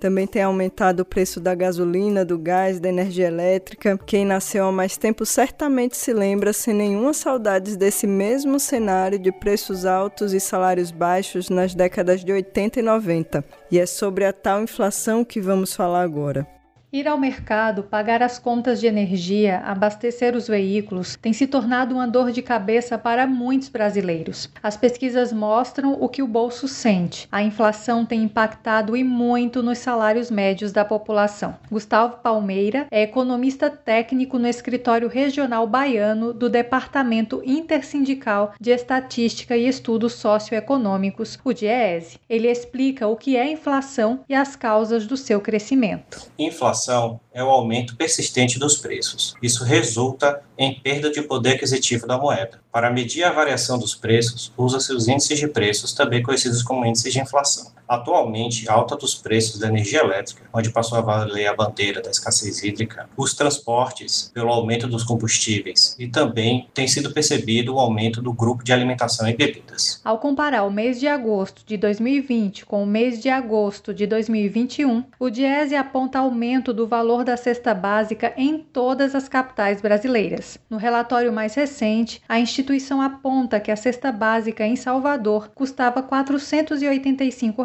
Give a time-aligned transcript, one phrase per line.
[0.00, 3.98] Também tem aumentado o preço da gasolina, do gás, da energia elétrica.
[4.06, 9.32] Quem nasceu há mais tempo certamente se lembra sem nenhuma saudade desse mesmo cenário de
[9.32, 13.44] preços altos e salários baixos nas décadas de 80 e 90.
[13.70, 16.57] E é sobre a tal inflação que vamos falar agora.
[16.90, 22.08] Ir ao mercado, pagar as contas de energia, abastecer os veículos tem se tornado uma
[22.08, 24.48] dor de cabeça para muitos brasileiros.
[24.62, 27.28] As pesquisas mostram o que o bolso sente.
[27.30, 31.56] A inflação tem impactado e muito nos salários médios da população.
[31.70, 39.68] Gustavo Palmeira é economista técnico no escritório regional baiano do Departamento Intersindical de Estatística e
[39.68, 42.18] Estudos Socioeconômicos, o DIEESE.
[42.30, 46.32] Ele explica o que é inflação e as causas do seu crescimento.
[46.38, 49.34] Inflação inflação é o aumento persistente dos preços.
[49.42, 52.60] Isso resulta em perda de poder aquisitivo da moeda.
[52.72, 57.12] Para medir a variação dos preços, usa-se os índices de preços, também conhecidos como índices
[57.12, 57.72] de inflação.
[57.88, 62.10] Atualmente, a alta dos preços da energia elétrica, onde passou a valer a bandeira da
[62.10, 68.20] escassez hídrica, os transportes, pelo aumento dos combustíveis, e também tem sido percebido o aumento
[68.20, 70.00] do grupo de alimentação e bebidas.
[70.04, 75.04] Ao comparar o mês de agosto de 2020 com o mês de agosto de 2021,
[75.18, 80.58] o Diese aponta aumento do valor da cesta básica em todas as capitais brasileiras.
[80.68, 86.06] No relatório mais recente, a instituição aponta que a cesta básica em Salvador custava R$
[86.08, 87.64] 485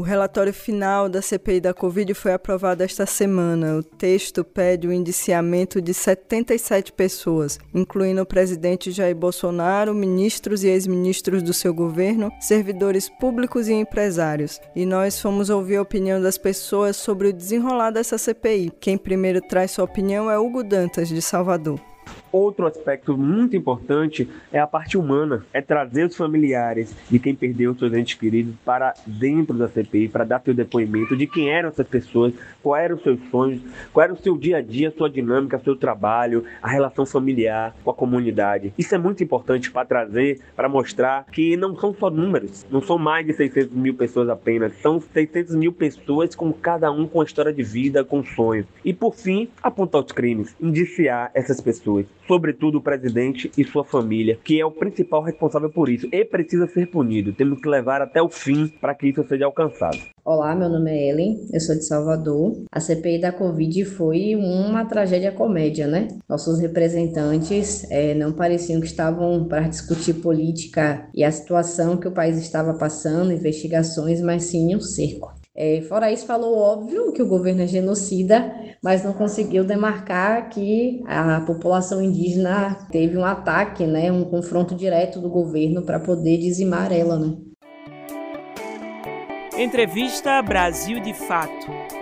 [0.00, 3.76] O relatório final da CPI da Covid foi aprovado esta semana.
[3.76, 10.68] O texto pede o indiciamento de 77 pessoas, incluindo o presidente Jair Bolsonaro, ministros e
[10.68, 14.58] ex-ministros do seu governo, servidores públicos e empresários.
[14.74, 18.72] E nós fomos ouvir a opinião das pessoas sobre o desenrolar dessa CPI.
[18.80, 21.78] Quem primeiro traz sua opinião é Hugo Dantas, de Salvador.
[22.32, 27.74] Outro aspecto muito importante é a parte humana, é trazer os familiares de quem perdeu
[27.74, 31.88] seus entes queridos para dentro da CPI, para dar seu depoimento de quem eram essas
[31.88, 32.32] pessoas,
[32.62, 33.60] quais eram os seus sonhos,
[33.92, 37.90] qual era o seu dia a dia, sua dinâmica, seu trabalho, a relação familiar com
[37.90, 38.72] a comunidade.
[38.78, 42.96] Isso é muito importante para trazer, para mostrar que não são só números, não são
[42.96, 47.52] mais de 600 mil pessoas apenas, são 600 mil pessoas com cada um com história
[47.52, 48.66] de vida, com sonhos.
[48.84, 54.38] E por fim, apontar os crimes, indiciar essas pessoas sobretudo o presidente e sua família,
[54.42, 57.32] que é o principal responsável por isso e precisa ser punido.
[57.32, 59.98] Temos que levar até o fim para que isso seja alcançado.
[60.24, 62.56] Olá, meu nome é Ellen, eu sou de Salvador.
[62.70, 66.08] A CPI da Covid foi uma tragédia comédia, né?
[66.28, 72.12] Nossos representantes é, não pareciam que estavam para discutir política e a situação que o
[72.12, 75.39] país estava passando, investigações, mas sim um cerco.
[75.56, 81.02] É, fora isso, falou óbvio que o governo é genocida, mas não conseguiu demarcar que
[81.06, 86.92] a população indígena teve um ataque, né, um confronto direto do governo para poder dizimar
[86.92, 87.36] ela, né?
[89.58, 91.99] Entrevista Brasil de Fato.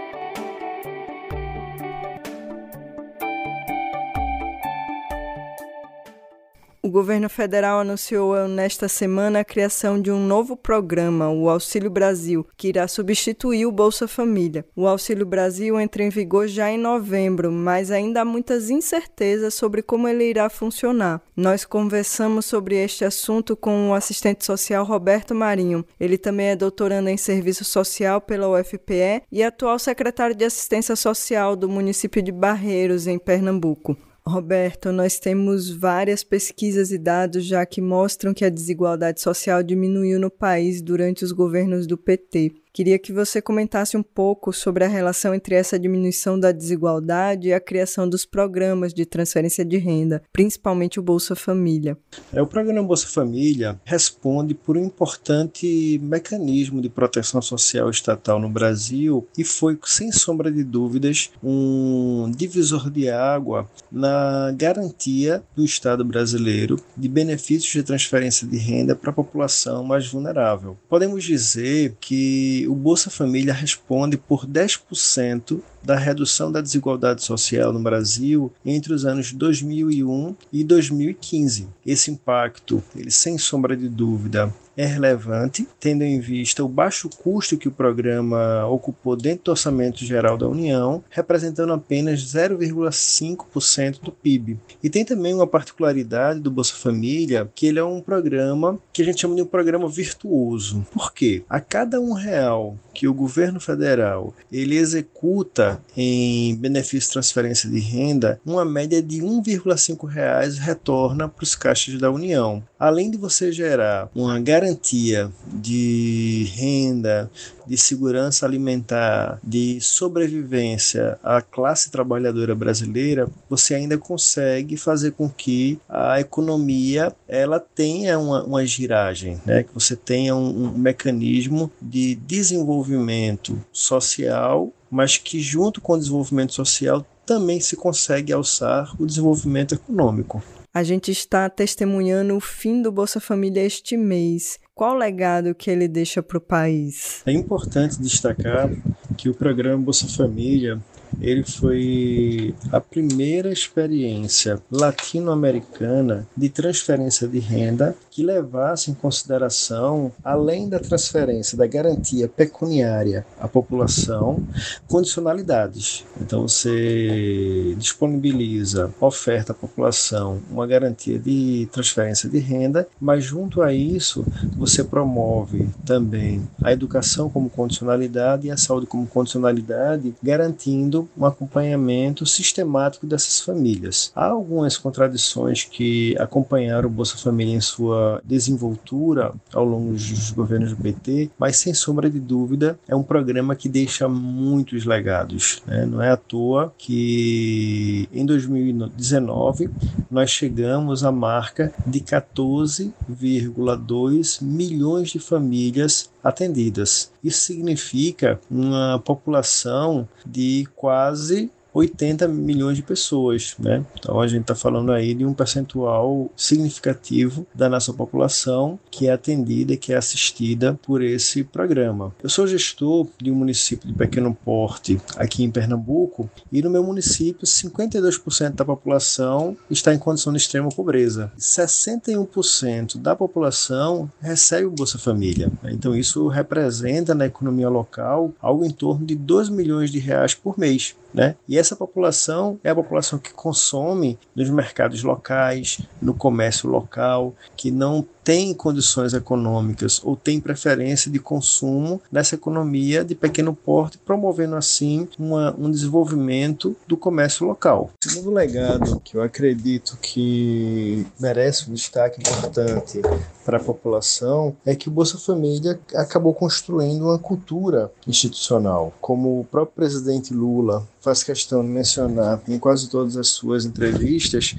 [6.88, 12.46] O governo federal anunciou nesta semana a criação de um novo programa, o Auxílio Brasil,
[12.56, 14.64] que irá substituir o Bolsa Família.
[14.74, 19.82] O Auxílio Brasil entra em vigor já em novembro, mas ainda há muitas incertezas sobre
[19.82, 21.20] como ele irá funcionar.
[21.36, 25.84] Nós conversamos sobre este assunto com o assistente social Roberto Marinho.
[26.00, 31.54] Ele também é doutorando em serviço social pela UFPE e atual secretário de assistência social
[31.54, 33.94] do município de Barreiros, em Pernambuco.
[34.28, 40.20] Roberto, nós temos várias pesquisas e dados já que mostram que a desigualdade social diminuiu
[40.20, 42.52] no país durante os governos do PT.
[42.72, 47.52] Queria que você comentasse um pouco sobre a relação entre essa diminuição da desigualdade e
[47.52, 51.96] a criação dos programas de transferência de renda, principalmente o Bolsa Família.
[52.32, 58.48] É, o programa Bolsa Família responde por um importante mecanismo de proteção social estatal no
[58.48, 66.04] Brasil e foi, sem sombra de dúvidas, um divisor de água na garantia do Estado
[66.04, 70.76] brasileiro de benefícios de transferência de renda para a população mais vulnerável.
[70.88, 77.80] Podemos dizer que o Bolsa Família responde por 10% da redução da desigualdade social no
[77.80, 81.68] Brasil entre os anos 2001 e 2015.
[81.84, 87.58] Esse impacto, ele sem sombra de dúvida, é relevante, tendo em vista o baixo custo
[87.58, 94.56] que o programa ocupou dentro do orçamento geral da União, representando apenas 0,5% do PIB.
[94.80, 99.04] E tem também uma particularidade do Bolsa Família, que ele é um programa que a
[99.04, 100.86] gente chama de um programa virtuoso.
[100.92, 101.42] Por quê?
[101.50, 107.80] A cada um real que o governo federal ele executa em benefício de transferência de
[107.80, 112.62] renda, uma média de 1,5 reais retorna para os caixas da União.
[112.78, 117.30] Além de você gerar uma garantia de renda,
[117.68, 125.78] de segurança alimentar, de sobrevivência à classe trabalhadora brasileira, você ainda consegue fazer com que
[125.88, 129.64] a economia ela tenha uma, uma giragem, né?
[129.64, 136.54] que você tenha um, um mecanismo de desenvolvimento social, mas que junto com o desenvolvimento
[136.54, 140.42] social também se consegue alçar o desenvolvimento econômico.
[140.72, 144.58] A gente está testemunhando o fim do Bolsa Família este mês.
[144.74, 147.22] Qual o legado que ele deixa para o país?
[147.26, 148.70] É importante destacar
[149.16, 150.78] que o programa Bolsa Família
[151.20, 160.68] ele foi a primeira experiência latino-americana de transferência de renda que levasse em consideração, além
[160.68, 164.42] da transferência da garantia pecuniária à população,
[164.88, 166.04] condicionalidades.
[166.20, 173.72] Então você disponibiliza, oferta à população uma garantia de transferência de renda, mas junto a
[173.72, 174.24] isso
[174.56, 182.26] você promove também a educação como condicionalidade e a saúde como condicionalidade, garantindo um acompanhamento
[182.26, 184.12] sistemático dessas famílias.
[184.14, 190.70] Há algumas contradições que acompanharam o Bolsa Família em sua desenvoltura ao longo dos governos
[190.70, 195.62] do PT, mas sem sombra de dúvida é um programa que deixa muitos legados.
[195.66, 195.86] Né?
[195.86, 199.70] Não é à toa que em 2019
[200.10, 207.10] nós chegamos à marca de 14,2 milhões de famílias atendidas.
[207.22, 213.84] Isso significa uma população de quase 80 milhões de pessoas, né?
[213.98, 219.12] Então a gente está falando aí de um percentual significativo da nossa população que é
[219.12, 222.14] atendida e que é assistida por esse programa.
[222.22, 226.82] Eu sou gestor de um município de pequeno porte aqui em Pernambuco e no meu
[226.82, 231.32] município 52% da população está em condição de extrema pobreza.
[231.38, 235.50] 61% da população recebe o Bolsa Família.
[235.64, 240.58] Então isso representa na economia local algo em torno de 2 milhões de reais por
[240.58, 240.94] mês.
[241.12, 241.36] Né?
[241.48, 247.70] E essa população é a população que consome nos mercados locais, no comércio local, que
[247.70, 254.54] não tem condições econômicas ou tem preferência de consumo nessa economia de pequeno porte, promovendo
[254.54, 257.88] assim uma, um desenvolvimento do comércio local.
[258.04, 263.00] O segundo legado que eu acredito que merece um destaque importante
[263.46, 268.92] para a população é que o Bolsa Família acabou construindo uma cultura institucional.
[269.00, 274.54] Como o próprio presidente Lula faz questão de mencionar em quase todas as suas entrevistas,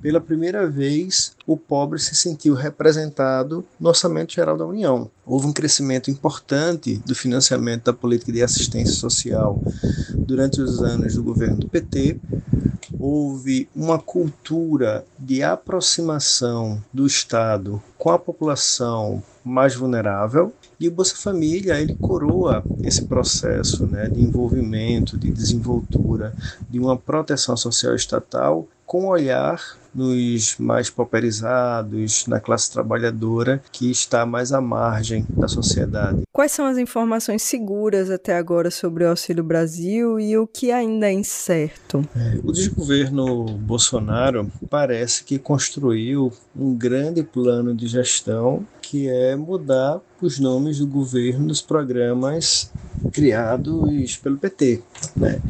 [0.00, 5.10] pela primeira vez o pobre se sentiu representado no Orçamento Geral da União.
[5.26, 9.60] Houve um crescimento importante do financiamento da política de assistência social
[10.14, 12.18] durante os anos do governo do PT.
[12.98, 21.14] Houve uma cultura de aproximação do Estado com a população mais vulnerável E o Bolsa
[21.14, 26.34] Família, ele coroa esse processo né, de envolvimento, de desenvoltura,
[26.70, 34.26] de uma proteção social estatal com olhar nos mais pauperizados, na classe trabalhadora que está
[34.26, 36.22] mais à margem da sociedade.
[36.32, 41.06] Quais são as informações seguras até agora sobre o Auxílio Brasil e o que ainda
[41.06, 42.04] é incerto?
[42.16, 50.00] É, o desgoverno Bolsonaro parece que construiu um grande plano de gestão que é mudar
[50.20, 52.72] os nomes do governo dos programas
[53.12, 54.82] criados pelo PT.
[55.16, 55.40] Né?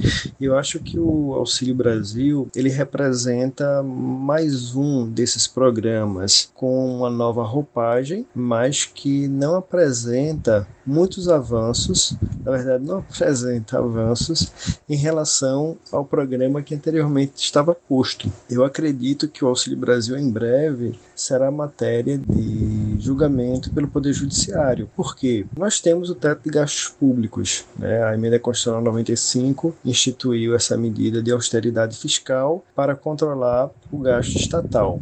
[0.40, 7.42] Eu acho que o Auxílio Brasil ele representa mais um desses programas com uma nova
[7.42, 14.52] roupagem, mas que não apresenta muitos avanços, na verdade não apresenta avanços
[14.88, 18.30] em relação ao programa que anteriormente estava posto.
[18.50, 24.90] Eu acredito que o Auxílio Brasil em breve será matéria de julgamento pelo Poder Judiciário,
[24.97, 27.64] porque nós temos o teto de gastos públicos.
[27.78, 28.02] Né?
[28.02, 35.00] A emenda constitucional 95 instituiu essa medida de austeridade fiscal para controlar o gasto estatal.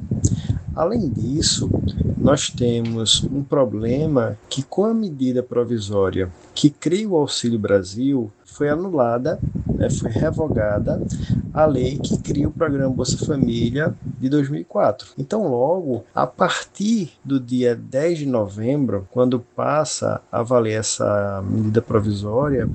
[0.79, 1.69] Além disso,
[2.17, 8.69] nós temos um problema que, com a medida provisória que cria o Auxílio Brasil, foi
[8.69, 9.39] anulada,
[9.73, 11.01] né, foi revogada
[11.55, 15.11] a lei que cria o programa Bolsa Família de 2004.
[15.17, 21.81] Então, logo, a partir do dia 10 de novembro, quando passa a valer essa medida
[21.81, 22.69] provisória,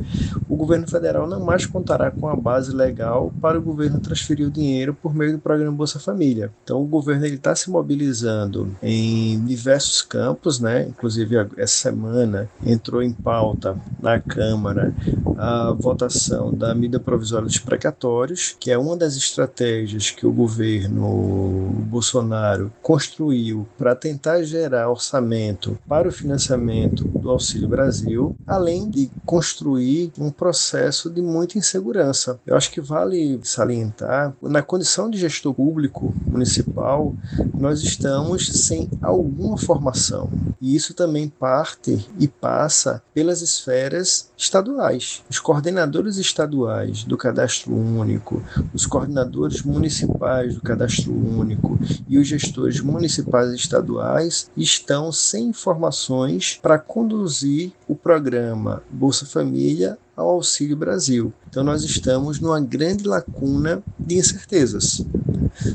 [0.47, 4.51] o governo federal não mais contará com a base legal para o governo transferir o
[4.51, 6.51] dinheiro por meio do programa Bolsa Família.
[6.63, 10.87] Então, o governo está se mobilizando em diversos campos, né?
[10.87, 14.93] inclusive essa semana entrou em pauta na Câmara
[15.37, 21.73] a votação da medida provisória dos precatórios, que é uma das estratégias que o governo
[21.89, 30.11] Bolsonaro construiu para tentar gerar orçamento para o financiamento do Auxílio Brasil, além de construir
[30.17, 32.39] um processo de muita insegurança.
[32.45, 37.15] Eu acho que vale salientar, na condição de gestor público municipal,
[37.53, 40.29] nós estamos sem alguma formação.
[40.61, 45.23] E isso também parte e passa pelas esferas estaduais.
[45.29, 52.79] Os coordenadores estaduais do Cadastro Único, os coordenadores municipais do Cadastro Único e os gestores
[52.81, 61.33] municipais e estaduais estão sem informações para conduzir o programa Bolsa Família ao Auxílio Brasil.
[61.49, 65.03] Então, nós estamos numa grande lacuna de incertezas.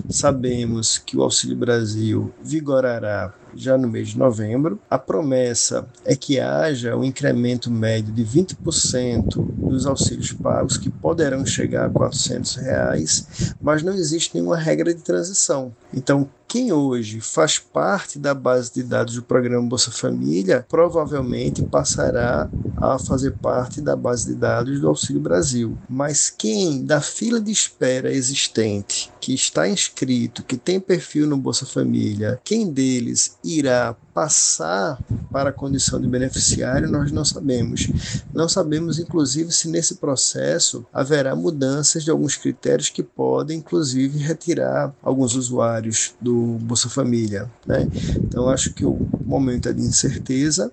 [0.08, 4.78] Sabemos que o Auxílio Brasil vigorará já no mês de novembro.
[4.90, 11.44] A promessa é que haja um incremento médio de 20% dos auxílios pagos, que poderão
[11.44, 15.74] chegar a 400 reais, mas não existe nenhuma regra de transição.
[15.92, 22.49] Então, quem hoje faz parte da base de dados do programa Bolsa Família provavelmente passará
[22.78, 25.76] a fazer parte da base de dados do Auxílio Brasil.
[25.88, 31.67] Mas quem da fila de espera existente, que está inscrito, que tem perfil no Bolsa
[31.67, 34.99] Família, quem deles irá passar
[35.31, 37.88] para a condição de beneficiário, nós não sabemos.
[38.33, 44.93] Não sabemos, inclusive, se nesse processo haverá mudanças de alguns critérios que podem, inclusive, retirar
[45.02, 47.50] alguns usuários do Bolsa Família.
[47.66, 47.88] Né?
[48.16, 50.71] Então, acho que o momento é de incerteza,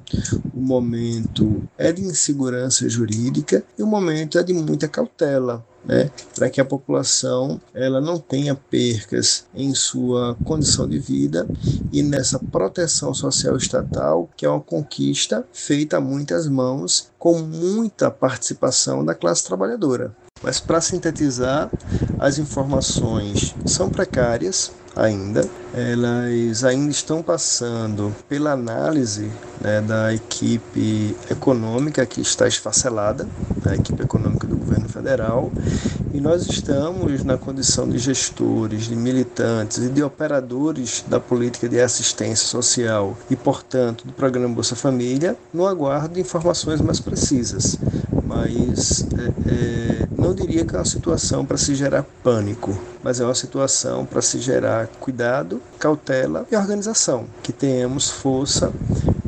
[0.53, 6.49] o momento é de insegurança jurídica e o momento é de muita cautela né, para
[6.49, 11.47] que a população ela não tenha percas em sua condição de vida
[11.91, 18.09] e nessa proteção social estatal, que é uma conquista feita a muitas mãos, com muita
[18.09, 20.15] participação da classe trabalhadora.
[20.43, 21.71] Mas para sintetizar,
[22.19, 25.47] as informações são precárias, ainda.
[25.73, 33.27] Elas ainda estão passando pela análise né, da equipe econômica que está esfacelada,
[33.65, 35.51] a equipe econômica do governo federal,
[36.13, 41.81] e nós estamos na condição de gestores, de militantes e de operadores da política de
[41.81, 47.77] assistência social e, portanto, do programa Bolsa Família, no aguardo de informações mais precisas.
[48.23, 53.23] Mas é, é, não diria que é uma situação para se gerar pânico, mas é
[53.23, 58.73] uma situação para se gerar cuidado, cautela e organização, que tenhamos força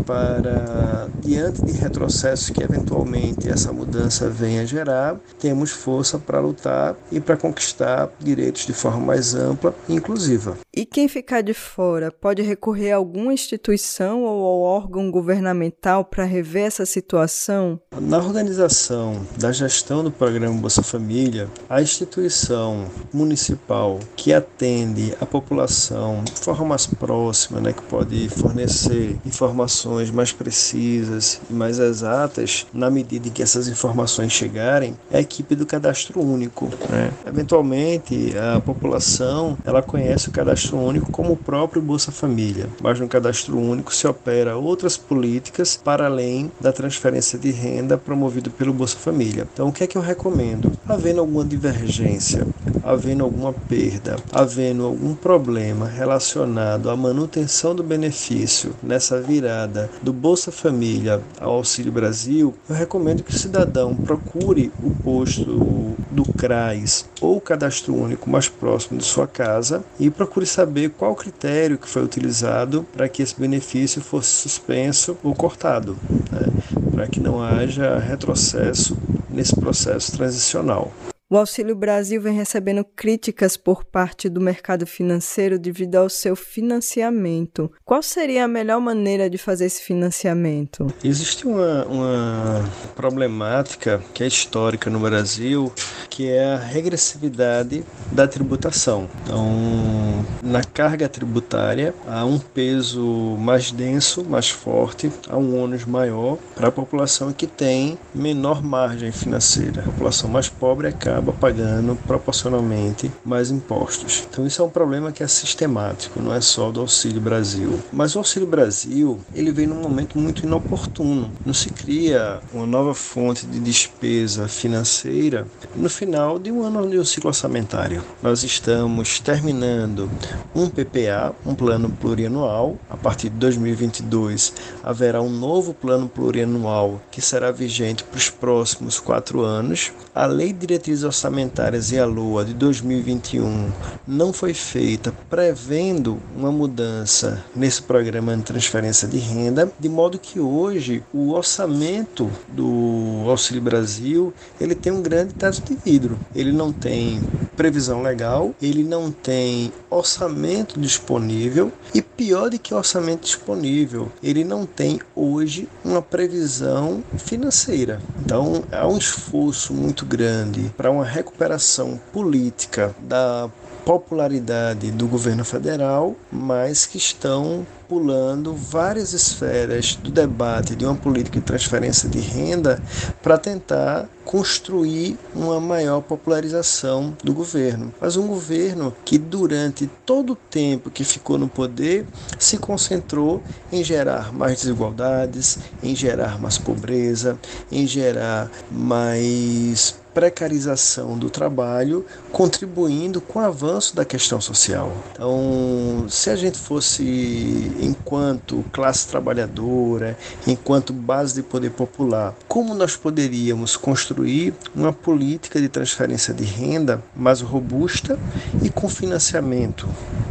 [0.04, 7.20] para, diante de retrocessos que eventualmente essa mudança venha gerar, temos força para lutar e
[7.20, 10.58] para conquistar direitos de forma mais ampla e inclusiva.
[10.78, 16.24] E quem ficar de fora pode recorrer a alguma instituição ou ao órgão governamental para
[16.24, 17.80] rever essa situação?
[18.00, 26.24] Na organização da gestão do programa Bolsa Família, a instituição municipal que atende a população
[26.24, 32.92] de forma mais próxima, né, que pode fornecer informações mais precisas e mais exatas, na
[32.92, 36.70] medida em que essas informações chegarem, é a equipe do cadastro único.
[36.88, 37.12] Né?
[37.26, 43.00] Eventualmente, a população ela conhece o cadastro cadastro único como o próprio Bolsa Família, mas
[43.00, 48.74] no cadastro único se opera outras políticas para além da transferência de renda promovida pelo
[48.74, 49.48] Bolsa Família.
[49.54, 50.72] Então, o que é que eu recomendo?
[50.88, 52.48] Havendo alguma divergência,
[52.84, 60.52] havendo alguma perda, havendo algum problema relacionado à manutenção do benefício nessa virada do Bolsa
[60.52, 67.38] Família ao Auxílio Brasil, eu recomendo que o cidadão procure o posto do CRAS ou
[67.38, 72.04] o cadastro único mais próximo de sua casa e procure saber qual critério que foi
[72.04, 75.96] utilizado para que esse benefício fosse suspenso ou cortado,
[76.32, 76.48] né?
[76.92, 78.98] para que não haja retrocesso
[79.30, 80.92] nesse processo transicional.
[81.30, 87.70] O Auxílio Brasil vem recebendo críticas por parte do mercado financeiro devido ao seu financiamento.
[87.84, 90.88] Qual seria a melhor maneira de fazer esse financiamento?
[91.04, 92.64] Existe uma, uma
[92.96, 95.70] problemática que é histórica no Brasil,
[96.10, 99.10] que é a regressividade da tributação.
[99.24, 106.38] Então, na carga tributária, há um peso mais denso, mais forte, há um ônus maior
[106.56, 109.82] para a população que tem menor margem financeira.
[109.82, 114.28] A população mais pobre é acaba pagando proporcionalmente mais impostos.
[114.30, 117.80] Então isso é um problema que é sistemático, não é só do Auxílio Brasil.
[117.92, 121.32] Mas o Auxílio Brasil, ele vem num momento muito inoportuno.
[121.44, 127.00] Não se cria uma nova fonte de despesa financeira no final de um ano de
[127.00, 128.04] um ciclo orçamentário.
[128.22, 130.12] Nós estamos terminando
[130.54, 132.78] um PPA, um plano plurianual.
[132.88, 139.00] A partir de 2022 haverá um novo plano plurianual que será vigente para os próximos
[139.00, 139.92] quatro anos.
[140.14, 143.72] A Lei de Diretrizes orçamentárias e a LOA de 2021
[144.08, 150.40] não foi feita prevendo uma mudança nesse programa de transferência de renda, de modo que
[150.40, 156.20] hoje o orçamento do Auxílio Brasil ele tem um grande teto de vidro.
[156.36, 157.22] Ele não tem
[157.56, 164.66] previsão legal, ele não tem orçamento disponível e pior do que orçamento disponível, ele não
[164.66, 168.02] tem hoje uma previsão financeira.
[168.24, 173.50] Então há um esforço muito grande para uma recuperação política da
[173.86, 181.40] popularidade do governo federal, mas que estão pulando várias esferas do debate de uma política
[181.40, 182.84] de transferência de renda
[183.24, 187.94] para tentar construir uma maior popularização do governo.
[188.02, 192.06] Mas um governo que durante todo o tempo que ficou no poder
[192.38, 197.40] se concentrou em gerar mais desigualdades, em gerar mais pobreza,
[197.72, 204.92] em gerar mais precarização do trabalho, contribuindo com o avanço da questão social.
[205.12, 212.96] Então, se a gente fosse, enquanto classe trabalhadora, enquanto base de poder popular, como nós
[212.96, 218.18] poderíamos construir uma política de transferência de renda mais robusta
[218.64, 219.88] e com financiamento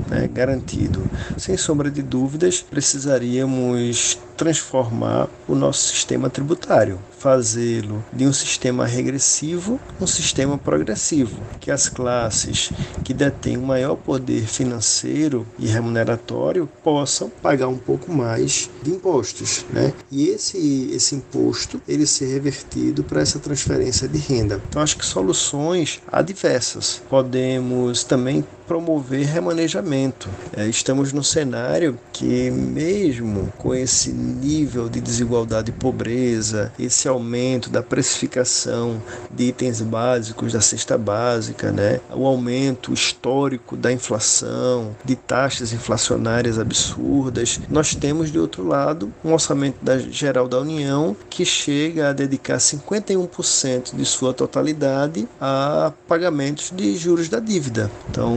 [0.09, 1.09] né, garantido?
[1.39, 9.81] Sem sombra de dúvidas, precisaríamos transformar o nosso sistema tributário, fazê-lo de um sistema regressivo
[10.01, 12.71] um sistema progressivo, que as classes
[13.05, 19.65] que detêm um maior poder financeiro e remuneratório possam pagar um pouco mais de impostos,
[19.71, 19.93] né?
[20.11, 24.61] E esse esse imposto ele ser revertido para essa transferência de renda.
[24.69, 27.03] Então acho que soluções há diversas.
[27.09, 30.29] Podemos também promover remanejamento.
[30.57, 37.71] É, estamos num cenário que, mesmo com esse nível de desigualdade e pobreza, esse aumento
[37.71, 39.01] da precificação
[39.31, 46.59] de itens básicos da cesta básica, né, o aumento histórico da inflação, de taxas inflacionárias
[46.59, 52.13] absurdas, nós temos, de outro lado, um orçamento da, geral da União que chega a
[52.13, 57.91] dedicar 51% de sua totalidade a pagamentos de juros da dívida.
[58.11, 58.35] Então,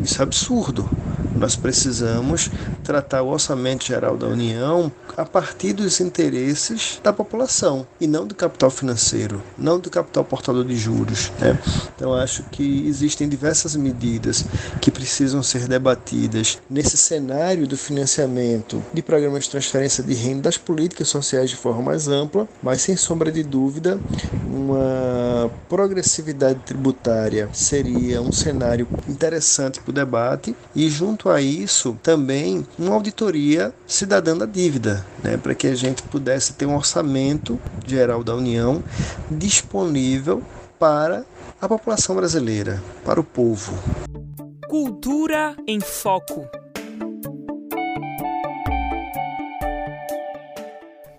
[0.00, 0.88] isso é absurdo.
[1.36, 2.50] Nós precisamos
[2.82, 8.34] tratar o orçamento geral da União a partir dos interesses da população e não do
[8.34, 11.30] capital financeiro, não do capital portador de juros.
[11.38, 11.58] Né?
[11.94, 14.44] Então, acho que existem diversas medidas
[14.80, 20.56] que precisam ser debatidas nesse cenário do financiamento de programas de transferência de renda das
[20.56, 23.98] políticas sociais de forma mais ampla, mas sem sombra de dúvida,
[24.44, 32.66] uma progressividade tributária seria um cenário interessante para o debate e junto a isso também
[32.78, 38.22] uma auditoria cidadã da dívida, né, para que a gente pudesse ter um orçamento geral
[38.22, 38.82] da União
[39.30, 40.42] disponível
[40.78, 41.24] para
[41.60, 43.72] a população brasileira, para o povo.
[44.68, 46.46] Cultura em Foco.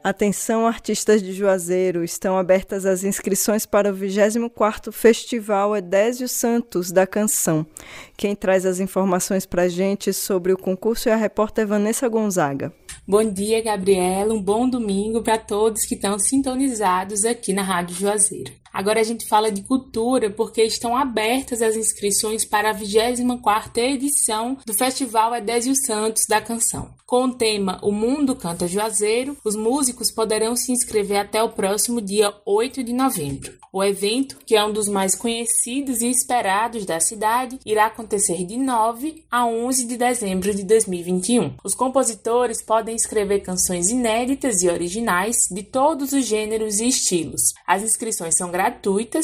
[0.08, 7.06] Atenção artistas de Juazeiro, estão abertas as inscrições para o 24º Festival Edésio Santos da
[7.06, 7.67] Canção.
[8.15, 12.72] Quem traz as informações para a gente sobre o concurso é a repórter Vanessa Gonzaga.
[13.06, 14.34] Bom dia, Gabriela.
[14.34, 18.54] Um bom domingo para todos que estão sintonizados aqui na Rádio Juazeiro.
[18.78, 24.56] Agora a gente fala de cultura porque estão abertas as inscrições para a 24ª edição
[24.63, 26.96] do Festival Edésio Santos da Canção.
[27.04, 32.00] Com o tema O Mundo Canta Juazeiro, os músicos poderão se inscrever até o próximo
[32.02, 33.54] dia 8 de novembro.
[33.72, 38.58] O evento, que é um dos mais conhecidos e esperados da cidade, irá acontecer de
[38.58, 41.56] 9 a 11 de dezembro de 2021.
[41.63, 47.54] Os compositores podem escrever canções inéditas e originais de todos os gêneros e estilos.
[47.66, 48.66] As inscrições são gratuitas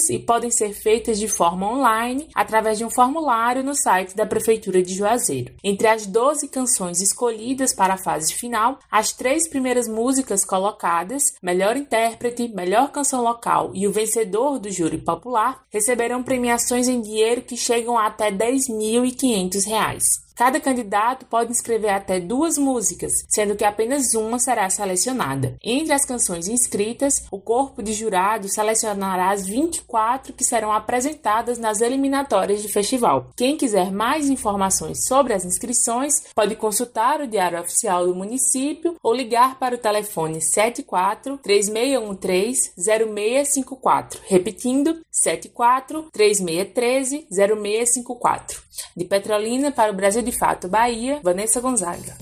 [0.10, 4.82] e podem ser feitas de forma online através de um formulário no site da Prefeitura
[4.82, 5.53] de Juazeiro.
[5.63, 11.75] Entre as 12 canções escolhidas para a fase final, as três primeiras músicas colocadas, melhor
[11.75, 17.58] intérprete, melhor canção local e o vencedor do júri popular, receberão premiações em dinheiro que
[17.58, 20.23] chegam a até R$ 10.500.
[20.36, 25.56] Cada candidato pode inscrever até duas músicas, sendo que apenas uma será selecionada.
[25.63, 31.82] Entre as canções inscritas, o corpo de jurado selecionará as 24 que serão apresentadas nas
[31.82, 33.30] eliminatórias do festival.
[33.36, 39.13] Quem quiser mais informações sobre as inscrições, pode consultar o Diário Oficial do município ou
[39.13, 44.19] ligar para o telefone 74 3613 0654.
[44.26, 48.63] Repetindo, 74 3613 0654.
[48.95, 52.15] De Petrolina para o Brasil de Fato, Bahia, Vanessa Gonzaga.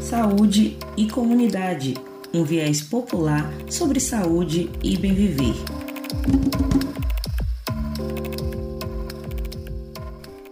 [0.00, 1.94] Saúde e comunidade
[2.34, 5.54] um viés popular sobre saúde e bem viver.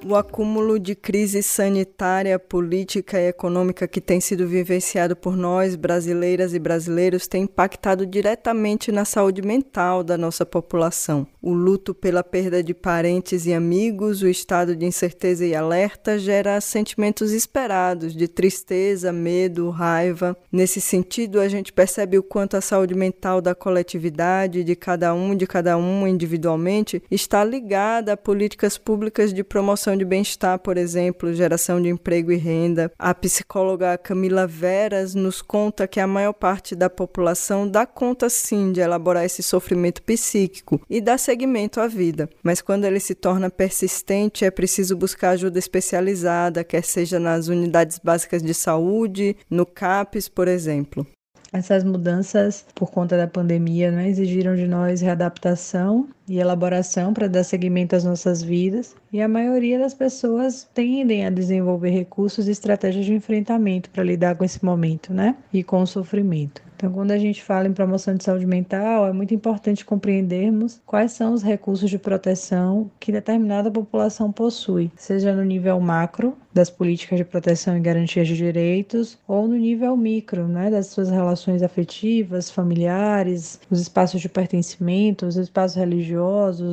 [0.04, 6.52] O acúmulo de crise sanitária, política e econômica que tem sido vivenciado por nós, brasileiras
[6.54, 11.24] e brasileiros, tem impactado diretamente na saúde mental da nossa população.
[11.40, 16.60] O luto pela perda de parentes e amigos, o estado de incerteza e alerta gera
[16.60, 20.36] sentimentos esperados de tristeza, medo, raiva.
[20.50, 25.36] Nesse sentido, a gente percebe o quanto a saúde mental da coletividade, de cada um,
[25.36, 30.76] de cada uma individualmente, está ligada a políticas públicas de promoção de de bem-estar, por
[30.76, 32.90] exemplo, geração de emprego e renda.
[32.98, 38.72] A psicóloga Camila Veras nos conta que a maior parte da população dá conta sim
[38.72, 43.48] de elaborar esse sofrimento psíquico e dá seguimento à vida, mas quando ele se torna
[43.48, 50.28] persistente é preciso buscar ajuda especializada, quer seja nas unidades básicas de saúde, no CAPES,
[50.28, 51.06] por exemplo.
[51.52, 57.44] Essas mudanças, por conta da pandemia, né, exigiram de nós readaptação e elaboração para dar
[57.44, 63.04] seguimento às nossas vidas, e a maioria das pessoas tendem a desenvolver recursos e estratégias
[63.04, 65.36] de enfrentamento para lidar com esse momento, né?
[65.52, 66.62] E com o sofrimento.
[66.82, 71.12] Então, quando a gente fala em promoção de saúde mental, é muito importante compreendermos quais
[71.12, 77.18] são os recursos de proteção que determinada população possui, seja no nível macro, das políticas
[77.18, 82.50] de proteção e garantia de direitos, ou no nível micro, né, das suas relações afetivas,
[82.50, 86.21] familiares, os espaços de pertencimento, os espaços religiosos,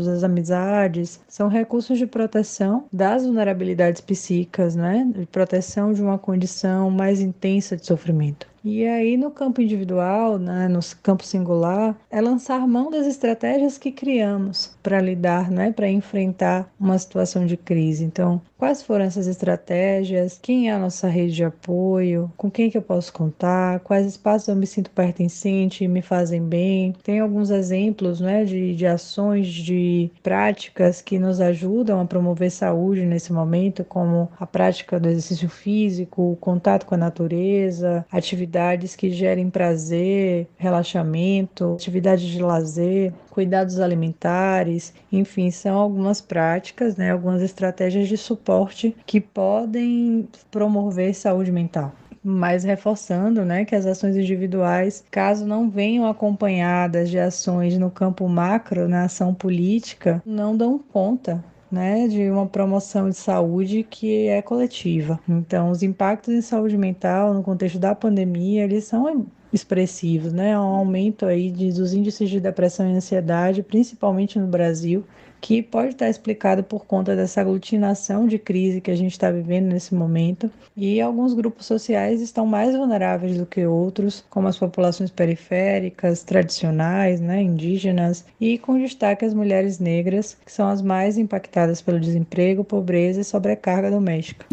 [0.08, 6.90] as amizades, são recursos de proteção das vulnerabilidades psíquicas, né, de proteção de uma condição
[6.90, 8.48] mais intensa de sofrimento.
[8.64, 13.92] E aí, no campo individual, né, no campo singular, é lançar mão das estratégias que
[13.92, 18.04] criamos para lidar, né, para enfrentar uma situação de crise.
[18.04, 20.38] Então, quais foram essas estratégias?
[20.42, 22.32] Quem é a nossa rede de apoio?
[22.36, 23.80] Com quem que eu posso contar?
[23.80, 26.94] Quais espaços eu me sinto pertencente e me fazem bem?
[27.02, 33.06] Tem alguns exemplos, né, de, de ações, de práticas que nos ajudam a promover saúde
[33.06, 38.96] nesse momento, como a prática do exercício físico, o contato com a natureza, atividades atividades
[38.96, 47.42] que gerem prazer, relaxamento, atividades de lazer, cuidados alimentares, enfim, são algumas práticas, né, algumas
[47.42, 51.94] estratégias de suporte que podem promover saúde mental.
[52.22, 58.28] Mas reforçando né, que as ações individuais, caso não venham acompanhadas de ações no campo
[58.28, 64.42] macro, na ação política, não dão conta né, de uma promoção de saúde que é
[64.42, 65.20] coletiva.
[65.28, 70.58] Então, os impactos em saúde mental no contexto da pandemia, eles são expressivos, né?
[70.58, 75.04] Um aumento aí de, dos índices de depressão e ansiedade, principalmente no Brasil,
[75.42, 79.68] que pode estar explicado por conta dessa aglutinação de crise que a gente está vivendo
[79.68, 80.52] nesse momento.
[80.76, 87.20] E alguns grupos sociais estão mais vulneráveis do que outros, como as populações periféricas, tradicionais,
[87.20, 92.64] né, indígenas, e com destaque as mulheres negras, que são as mais impactadas pelo desemprego,
[92.64, 94.46] pobreza e sobrecarga doméstica.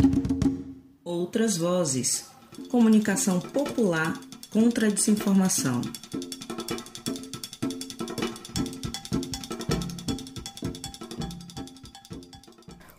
[1.04, 2.26] Outras vozes.
[2.70, 4.18] Comunicação popular
[4.50, 5.82] contra a desinformação.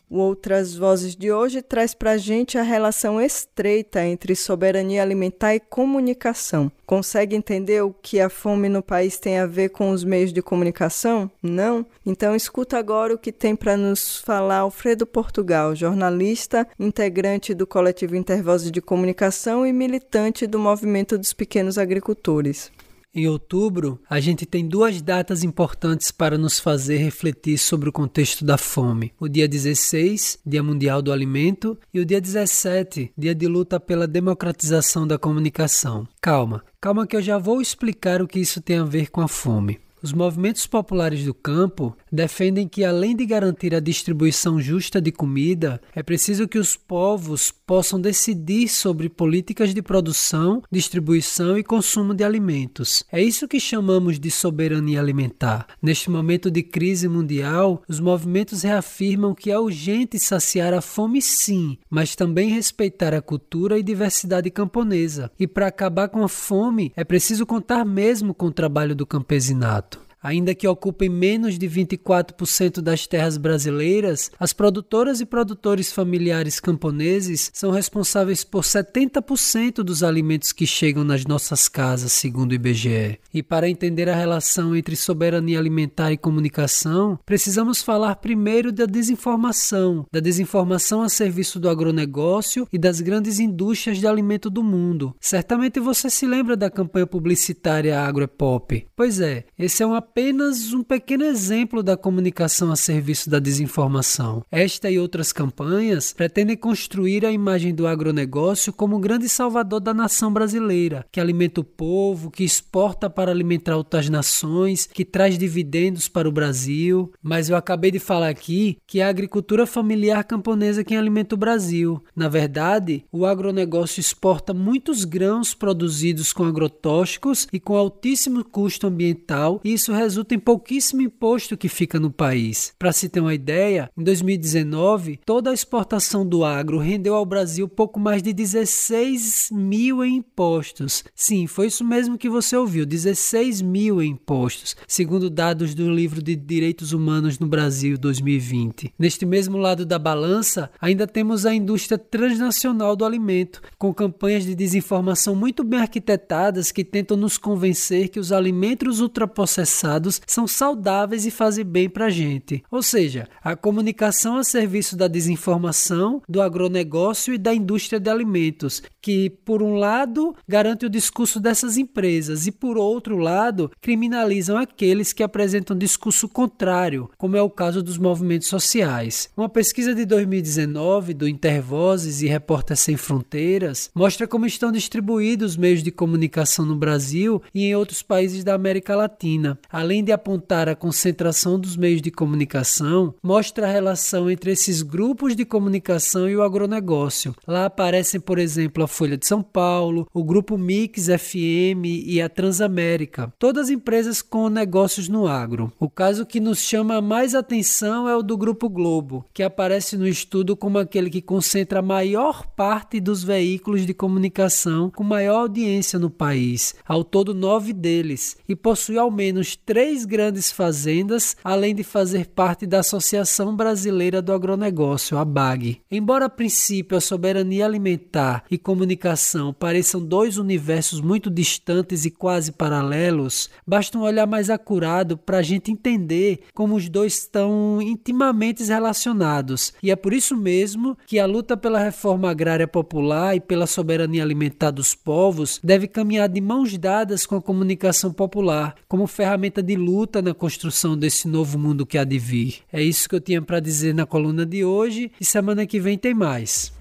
[0.09, 5.53] O Outras Vozes de hoje traz para a gente a relação estreita entre soberania alimentar
[5.53, 6.71] e comunicação.
[6.85, 10.41] Consegue entender o que a fome no país tem a ver com os meios de
[10.41, 11.29] comunicação?
[11.43, 11.85] Não?
[12.05, 18.15] Então escuta agora o que tem para nos falar Alfredo Portugal, jornalista, integrante do coletivo
[18.15, 22.71] Intervozes de Comunicação e militante do Movimento dos Pequenos Agricultores.
[23.13, 28.45] Em outubro, a gente tem duas datas importantes para nos fazer refletir sobre o contexto
[28.45, 33.47] da fome: o dia 16, Dia Mundial do Alimento, e o dia 17, Dia de
[33.47, 36.07] Luta pela Democratização da Comunicação.
[36.21, 39.27] Calma, calma que eu já vou explicar o que isso tem a ver com a
[39.27, 39.79] fome.
[40.01, 45.79] Os movimentos populares do campo defendem que, além de garantir a distribuição justa de comida,
[45.95, 52.23] é preciso que os povos possam decidir sobre políticas de produção, distribuição e consumo de
[52.23, 53.03] alimentos.
[53.11, 55.67] É isso que chamamos de soberania alimentar.
[55.79, 61.77] Neste momento de crise mundial, os movimentos reafirmam que é urgente saciar a fome, sim,
[61.87, 65.29] mas também respeitar a cultura e diversidade camponesa.
[65.39, 70.06] E para acabar com a fome, é preciso contar mesmo com o trabalho do campesinato.
[70.21, 77.51] Ainda que ocupem menos de 24% das terras brasileiras, as produtoras e produtores familiares camponeses
[77.53, 83.19] são responsáveis por 70% dos alimentos que chegam nas nossas casas, segundo o IBGE.
[83.33, 90.05] E para entender a relação entre soberania alimentar e comunicação, precisamos falar primeiro da desinformação,
[90.11, 95.15] da desinformação a serviço do agronegócio e das grandes indústrias de alimento do mundo.
[95.19, 98.87] Certamente você se lembra da campanha publicitária Agroepop.
[98.95, 104.43] Pois é, esse é um, apenas um pequeno exemplo da comunicação a serviço da desinformação.
[104.49, 109.93] Esta e outras campanhas pretendem construir a imagem do agronegócio como um grande salvador da
[109.93, 116.09] nação brasileira, que alimenta o povo, que exporta para alimentar outras nações, que traz dividendos
[116.09, 117.13] para o Brasil.
[117.21, 121.37] Mas eu acabei de falar aqui que é a agricultura familiar camponesa quem alimenta o
[121.37, 122.03] Brasil.
[122.15, 129.61] Na verdade, o agronegócio exporta muitos grãos produzidos com agrotóxicos e com altíssimo custo ambiental,
[129.63, 132.73] e isso resulta em pouquíssimo imposto que fica no país.
[132.79, 137.67] Para se ter uma ideia, em 2019, toda a exportação do agro rendeu ao Brasil
[137.67, 141.03] pouco mais de 16 mil em impostos.
[141.13, 146.21] Sim, foi isso mesmo que você ouviu: 16 mil em impostos, segundo dados do livro
[146.21, 148.93] de Direitos Humanos no Brasil 2020.
[148.97, 154.55] Neste mesmo lado da balança, ainda temos a indústria transnacional do alimento, com campanhas de
[154.55, 159.96] desinformação muito bem arquitetadas que tentam nos convencer que os alimentos ultraprocessados
[160.27, 162.63] são saudáveis e fazem bem para a gente.
[162.71, 168.83] Ou seja, a comunicação a serviço da desinformação, do agronegócio e da indústria de alimentos,
[169.01, 175.13] que, por um lado, garante o discurso dessas empresas e, por outro lado, criminalizam aqueles
[175.13, 179.29] que apresentam discurso contrário, como é o caso dos movimentos sociais.
[179.35, 185.55] Uma pesquisa de 2019 do Intervozes e Repórter Sem Fronteiras mostra como estão distribuídos os
[185.57, 189.57] meios de comunicação no Brasil e em outros países da América Latina.
[189.77, 195.35] Além de apontar a concentração dos meios de comunicação, mostra a relação entre esses grupos
[195.35, 197.35] de comunicação e o agronegócio.
[197.45, 202.27] Lá aparecem, por exemplo, a Folha de São Paulo, o Grupo Mix FM e a
[202.27, 205.71] Transamérica, todas empresas com negócios no agro.
[205.79, 210.07] O caso que nos chama mais atenção é o do Grupo Globo, que aparece no
[210.07, 215.99] estudo como aquele que concentra a maior parte dos veículos de comunicação com maior audiência
[215.99, 221.83] no país, ao todo nove deles, e possui ao menos três grandes fazendas, além de
[221.83, 225.81] fazer parte da Associação Brasileira do Agronegócio, a BAG.
[225.91, 232.53] Embora a princípio a soberania alimentar e comunicação pareçam dois universos muito distantes e quase
[232.53, 238.63] paralelos, basta um olhar mais acurado para a gente entender como os dois estão intimamente
[238.63, 239.73] relacionados.
[239.83, 244.23] E é por isso mesmo que a luta pela reforma agrária popular e pela soberania
[244.23, 249.75] alimentar dos povos deve caminhar de mãos dadas com a comunicação popular, como ferramenta de
[249.75, 252.59] luta na construção desse novo mundo que há de vir.
[252.71, 255.97] É isso que eu tinha para dizer na coluna de hoje e semana que vem
[255.97, 256.75] tem mais.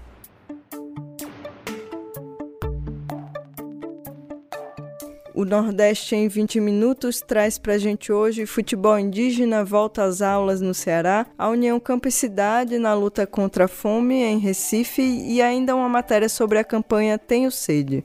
[5.37, 10.73] O Nordeste em 20 minutos traz para gente hoje futebol indígena volta às aulas no
[10.73, 15.75] Ceará, a União Campo e Cidade na luta contra a fome em Recife e ainda
[15.75, 18.03] uma matéria sobre a campanha Tenho Sede.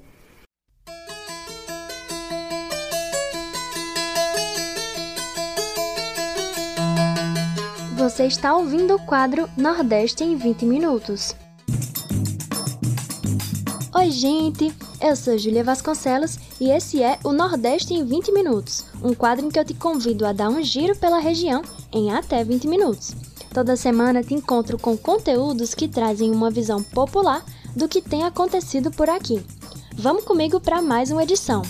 [8.02, 11.36] Você está ouvindo o quadro Nordeste em 20 minutos.
[13.94, 14.74] Oi, gente!
[15.00, 19.50] Eu sou Julia Vasconcelos e esse é o Nordeste em 20 Minutos, um quadro em
[19.50, 21.62] que eu te convido a dar um giro pela região
[21.92, 23.14] em até 20 minutos.
[23.54, 27.44] Toda semana te encontro com conteúdos que trazem uma visão popular
[27.76, 29.46] do que tem acontecido por aqui.
[29.94, 31.62] Vamos comigo para mais uma edição.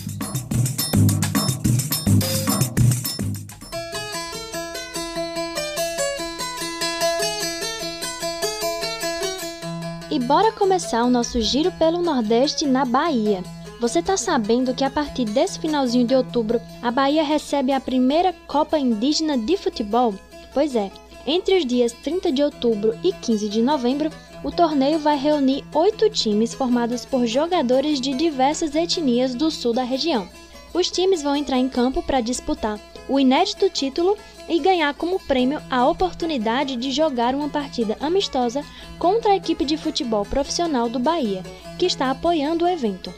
[10.22, 13.42] Bora começar o nosso giro pelo Nordeste na Bahia.
[13.80, 18.32] Você está sabendo que a partir desse finalzinho de outubro, a Bahia recebe a primeira
[18.46, 20.14] Copa Indígena de Futebol?
[20.54, 20.92] Pois é,
[21.26, 24.10] entre os dias 30 de outubro e 15 de novembro,
[24.44, 29.82] o torneio vai reunir oito times formados por jogadores de diversas etnias do sul da
[29.82, 30.28] região.
[30.72, 32.78] Os times vão entrar em campo para disputar
[33.12, 34.16] o inédito título
[34.48, 38.64] e ganhar como prêmio a oportunidade de jogar uma partida amistosa
[38.98, 41.42] contra a equipe de futebol profissional do Bahia,
[41.78, 43.12] que está apoiando o evento.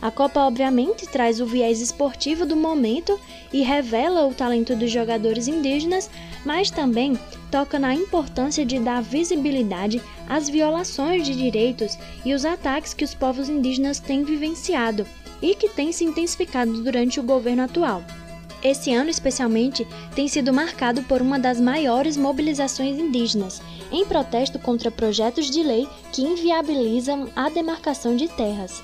[0.00, 3.18] A Copa, obviamente, traz o viés esportivo do momento
[3.52, 6.08] e revela o talento dos jogadores indígenas,
[6.44, 7.18] mas também
[7.50, 13.14] toca na importância de dar visibilidade às violações de direitos e os ataques que os
[13.14, 15.04] povos indígenas têm vivenciado
[15.42, 18.04] e que têm se intensificado durante o governo atual.
[18.62, 24.90] Esse ano, especialmente, tem sido marcado por uma das maiores mobilizações indígenas, em protesto contra
[24.90, 28.82] projetos de lei que inviabilizam a demarcação de terras.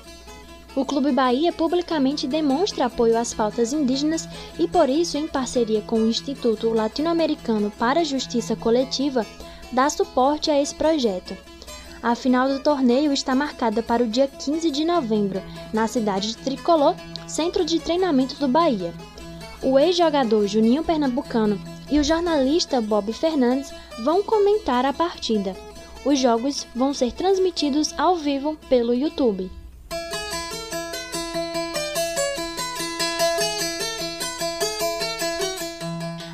[0.75, 4.27] O Clube Bahia publicamente demonstra apoio às pautas indígenas
[4.59, 9.25] e, por isso, em parceria com o Instituto Latino-Americano para a Justiça Coletiva,
[9.71, 11.35] dá suporte a esse projeto.
[12.01, 15.41] A final do torneio está marcada para o dia 15 de novembro,
[15.73, 16.95] na cidade de Tricolor,
[17.27, 18.93] centro de treinamento do Bahia.
[19.61, 25.55] O ex-jogador Juninho Pernambucano e o jornalista Bob Fernandes vão comentar a partida.
[26.05, 29.49] Os jogos vão ser transmitidos ao vivo pelo YouTube.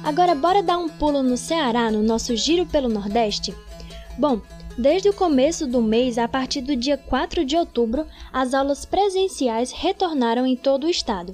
[0.03, 3.55] Agora bora dar um pulo no Ceará no nosso giro pelo Nordeste?
[4.17, 4.41] Bom,
[4.77, 9.71] desde o começo do mês, a partir do dia 4 de outubro, as aulas presenciais
[9.71, 11.33] retornaram em todo o estado.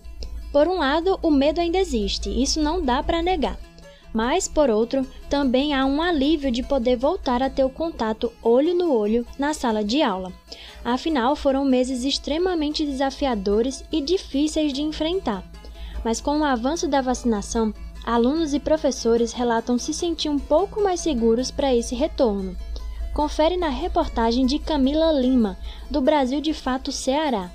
[0.51, 3.57] Por um lado, o medo ainda existe, isso não dá para negar.
[4.11, 8.73] Mas, por outro, também há um alívio de poder voltar a ter o contato olho
[8.73, 10.33] no olho na sala de aula.
[10.83, 15.43] Afinal, foram meses extremamente desafiadores e difíceis de enfrentar.
[16.03, 17.71] Mas com o avanço da vacinação,
[18.03, 22.57] alunos e professores relatam se sentir um pouco mais seguros para esse retorno.
[23.13, 25.57] Confere na reportagem de Camila Lima,
[25.89, 27.51] do Brasil de Fato Ceará.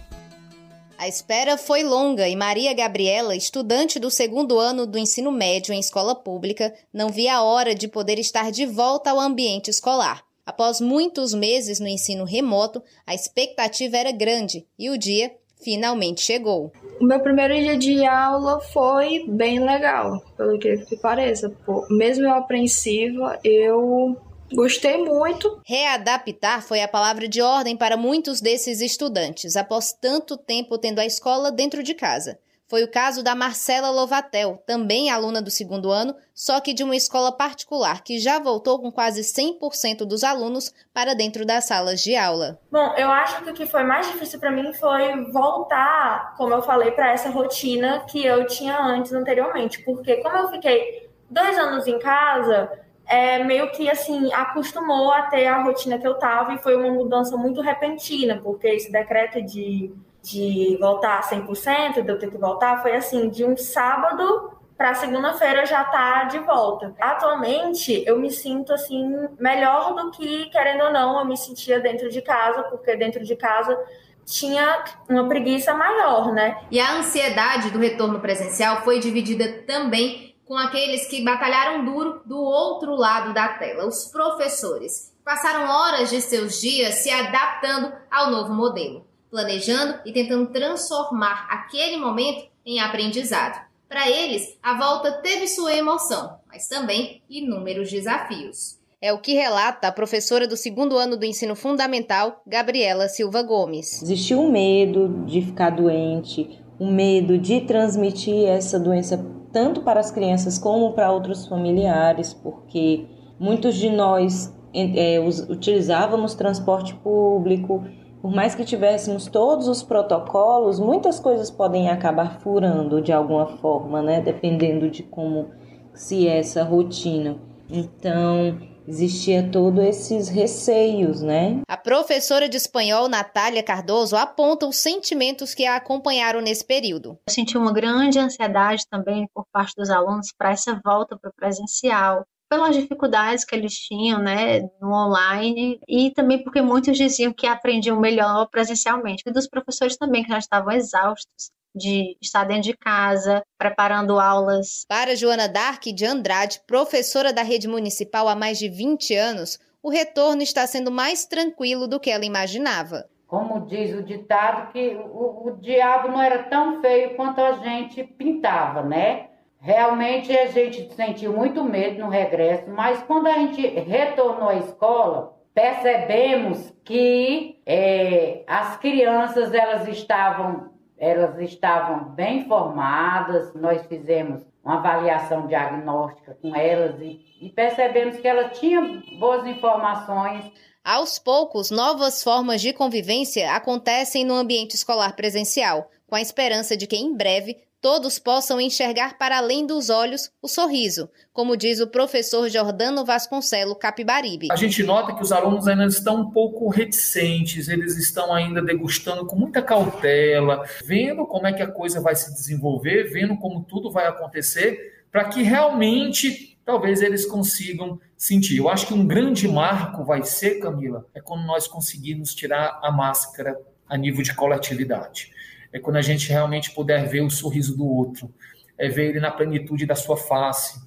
[0.97, 5.81] A espera foi longa e Maria Gabriela, estudante do segundo ano do ensino médio em
[5.81, 10.25] escola pública, não via a hora de poder estar de volta ao ambiente escolar.
[10.47, 15.33] Após muitos meses no ensino remoto, a expectativa era grande e o dia
[15.63, 16.71] finalmente chegou.
[17.01, 21.53] O meu primeiro dia de aula foi bem legal, pelo que, pareça.
[21.91, 24.17] Mesmo eu apreensiva, eu
[24.55, 25.61] Gostei muito.
[25.67, 31.07] Readaptar foi a palavra de ordem para muitos desses estudantes, após tanto tempo tendo a
[31.07, 32.39] escola dentro de casa.
[32.67, 36.97] Foi o caso da Marcela Lovatel, também aluna do segundo ano, só que de uma
[36.97, 42.17] escola particular, que já voltou com quase 100% dos alunos para dentro das salas de
[42.17, 42.59] aula.
[42.73, 46.63] Bom, eu acho que o que foi mais difícil para mim foi voltar, como eu
[46.63, 51.87] falei, para essa rotina que eu tinha antes, anteriormente, porque como eu fiquei dois anos
[51.87, 52.71] em casa,
[53.07, 56.91] é, meio que assim acostumou a ter a rotina que eu tava e foi uma
[56.91, 59.93] mudança muito repentina, porque esse decreto de
[60.25, 65.67] de voltar 100%, de eu ter que voltar, foi assim, de um sábado para segunda-feira
[65.67, 66.95] já tá de volta.
[66.99, 72.11] Atualmente, eu me sinto assim melhor do que, querendo ou não, eu me sentia dentro
[72.11, 73.79] de casa, porque dentro de casa
[74.25, 76.57] tinha uma preguiça maior, né?
[76.71, 82.39] E a ansiedade do retorno presencial foi dividida também com aqueles que batalharam duro do
[82.39, 85.13] outro lado da tela, os professores.
[85.25, 91.97] Passaram horas de seus dias se adaptando ao novo modelo planejando e tentando transformar aquele
[91.97, 93.61] momento em aprendizado.
[93.89, 98.79] Para eles, a volta teve sua emoção, mas também inúmeros desafios.
[99.03, 104.01] É o que relata a professora do segundo ano do ensino fundamental, Gabriela Silva Gomes.
[104.05, 109.19] Existiu um medo de ficar doente, um medo de transmitir essa doença
[109.55, 113.07] tanto para as crianças como para outros familiares, porque
[113.39, 117.85] muitos de nós é, utilizávamos transporte público
[118.25, 124.01] por mais que tivéssemos todos os protocolos, muitas coisas podem acabar furando de alguma forma,
[124.01, 124.23] né?
[124.23, 125.51] Dependendo de como
[125.93, 127.37] se é essa rotina.
[127.69, 131.61] Então, existia todos esses receios, né?
[131.69, 137.19] A professora de espanhol Natália Cardoso aponta os sentimentos que a acompanharam nesse período.
[137.29, 141.35] Eu senti uma grande ansiedade também por parte dos alunos para essa volta para o
[141.35, 147.47] presencial pelas dificuldades que eles tinham, né, no online, e também porque muitos diziam que
[147.47, 152.77] aprendiam melhor presencialmente, e dos professores também, que já estavam exaustos de estar dentro de
[152.77, 154.85] casa, preparando aulas.
[154.89, 159.91] Para Joana Dark de Andrade, professora da rede municipal há mais de 20 anos, o
[159.91, 163.07] retorno está sendo mais tranquilo do que ela imaginava.
[163.27, 168.05] Como diz o ditado, que o, o diabo não era tão feio quanto a gente
[168.05, 169.29] pintava, né?
[169.59, 175.35] Realmente a gente sentiu muito medo no regresso, mas quando a gente retornou à escola,
[175.55, 183.55] percebemos que é, as crianças elas estavam elas estavam bem formadas.
[183.55, 190.51] Nós fizemos uma avaliação diagnóstica com elas e, e percebemos que elas tinham boas informações.
[190.83, 196.87] Aos poucos, novas formas de convivência acontecem no ambiente escolar presencial, com a esperança de
[196.87, 201.87] que em breve todos possam enxergar para além dos olhos o sorriso, como diz o
[201.87, 204.49] professor Jordano Vasconcelo Capibaribe.
[204.51, 209.27] A gente nota que os alunos ainda estão um pouco reticentes, eles estão ainda degustando
[209.27, 213.91] com muita cautela, vendo como é que a coisa vai se desenvolver, vendo como tudo
[213.91, 218.57] vai acontecer, para que realmente talvez eles consigam sentir.
[218.57, 222.91] Eu acho que um grande marco vai ser, Camila, é quando nós conseguirmos tirar a
[222.91, 225.34] máscara a nível de coletividade.
[225.75, 228.33] É quando a gente realmente puder ver o sorriso do outro,
[228.79, 230.81] é ver ele na plenitude da sua face,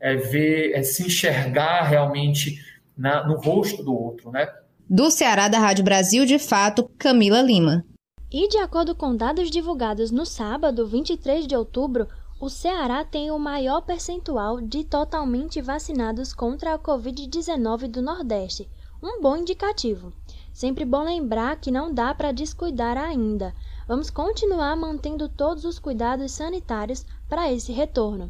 [0.00, 2.60] é ver, é se enxergar realmente
[2.98, 4.48] na, no rosto do outro, né?
[4.90, 7.84] Do Ceará da Rádio Brasil, de fato, Camila Lima.
[8.32, 12.08] E de acordo com dados divulgados no sábado, 23 de outubro,
[12.40, 18.68] o Ceará tem o maior percentual de totalmente vacinados contra a Covid-19 do Nordeste,
[19.00, 20.12] um bom indicativo.
[20.52, 23.54] Sempre bom lembrar que não dá para descuidar ainda.
[23.86, 28.28] Vamos continuar mantendo todos os cuidados sanitários para esse retorno.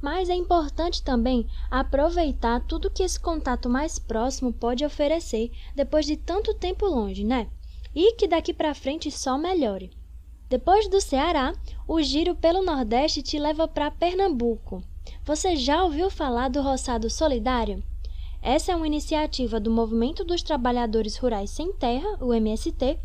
[0.00, 6.16] Mas é importante também aproveitar tudo que esse contato mais próximo pode oferecer depois de
[6.16, 7.48] tanto tempo longe, né?
[7.94, 9.90] E que daqui para frente só melhore.
[10.48, 11.52] Depois do Ceará,
[11.86, 14.82] o giro pelo Nordeste te leva para Pernambuco.
[15.24, 17.82] Você já ouviu falar do Roçado Solidário?
[18.40, 22.98] Essa é uma iniciativa do Movimento dos Trabalhadores Rurais Sem Terra, o MST,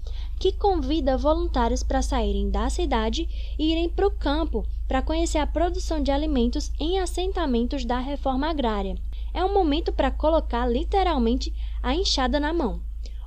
[0.43, 5.47] que convida voluntários para saírem da cidade e irem para o campo para conhecer a
[5.47, 8.97] produção de alimentos em assentamentos da reforma agrária.
[9.33, 12.81] É um momento para colocar literalmente a enxada na mão.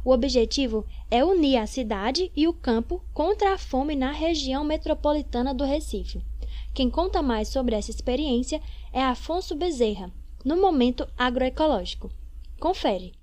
[0.05, 5.55] O objetivo é unir a cidade e o campo contra a fome na região metropolitana
[5.55, 6.21] do Recife.
[6.75, 8.61] Quem conta mais sobre essa experiência
[8.93, 10.13] é Afonso Bezerra,
[10.45, 12.11] no Momento Agroecológico.
[12.61, 13.15] Confere!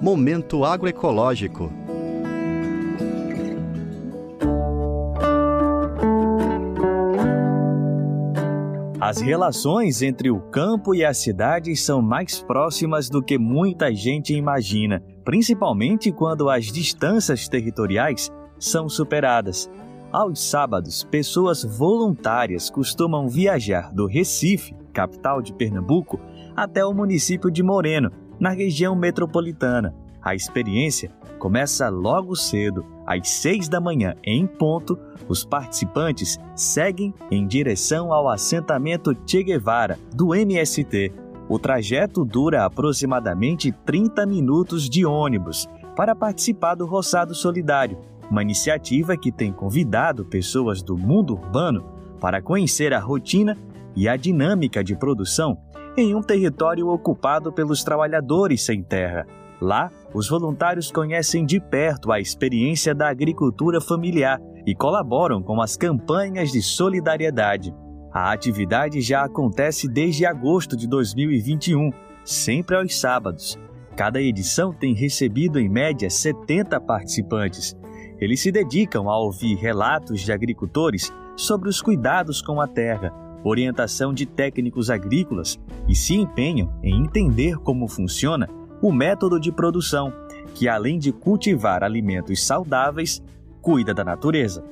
[0.00, 1.70] Momento Agroecológico
[8.98, 14.34] As relações entre o campo e a cidade são mais próximas do que muita gente
[14.34, 19.68] imagina, principalmente quando as distâncias territoriais são superadas.
[20.10, 26.18] Aos sábados, pessoas voluntárias costumam viajar do Recife, capital de Pernambuco,
[26.56, 29.94] até o município de Moreno, na região metropolitana.
[30.22, 34.98] A experiência começa logo cedo, às seis da manhã, em ponto.
[35.28, 41.12] Os participantes seguem em direção ao assentamento Che Guevara, do MST.
[41.48, 47.98] O trajeto dura aproximadamente 30 minutos de ônibus para participar do Roçado Solidário,
[48.30, 51.84] uma iniciativa que tem convidado pessoas do mundo urbano
[52.20, 53.56] para conhecer a rotina
[53.96, 55.58] e a dinâmica de produção
[55.96, 59.26] em um território ocupado pelos trabalhadores sem terra.
[59.60, 65.76] Lá, os voluntários conhecem de perto a experiência da agricultura familiar e colaboram com as
[65.76, 67.74] campanhas de solidariedade.
[68.12, 71.90] A atividade já acontece desde agosto de 2021,
[72.24, 73.58] sempre aos sábados.
[73.96, 77.76] Cada edição tem recebido em média 70 participantes.
[78.18, 83.12] Eles se dedicam a ouvir relatos de agricultores sobre os cuidados com a terra,
[83.44, 88.48] orientação de técnicos agrícolas e se empenham em entender como funciona
[88.82, 90.12] o método de produção,
[90.54, 93.22] que além de cultivar alimentos saudáveis,
[93.60, 94.64] cuida da natureza.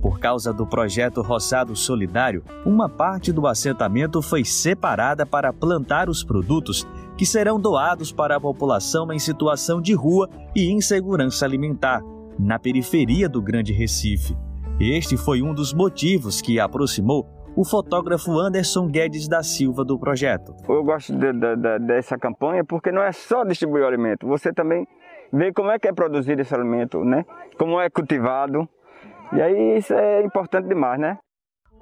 [0.00, 6.22] Por causa do projeto Roçado Solidário, uma parte do assentamento foi separada para plantar os
[6.22, 12.02] produtos que serão doados para a população em situação de rua e insegurança alimentar,
[12.38, 14.36] na periferia do Grande Recife.
[14.78, 17.26] Este foi um dos motivos que aproximou
[17.56, 20.54] o fotógrafo Anderson Guedes da Silva do projeto.
[20.68, 24.52] Eu gosto de, de, de, dessa campanha porque não é só distribuir o alimento, você
[24.52, 24.86] também
[25.32, 27.24] vê como é que é produzido esse alimento, né?
[27.58, 28.68] Como é cultivado.
[29.32, 31.18] E aí isso é importante demais, né?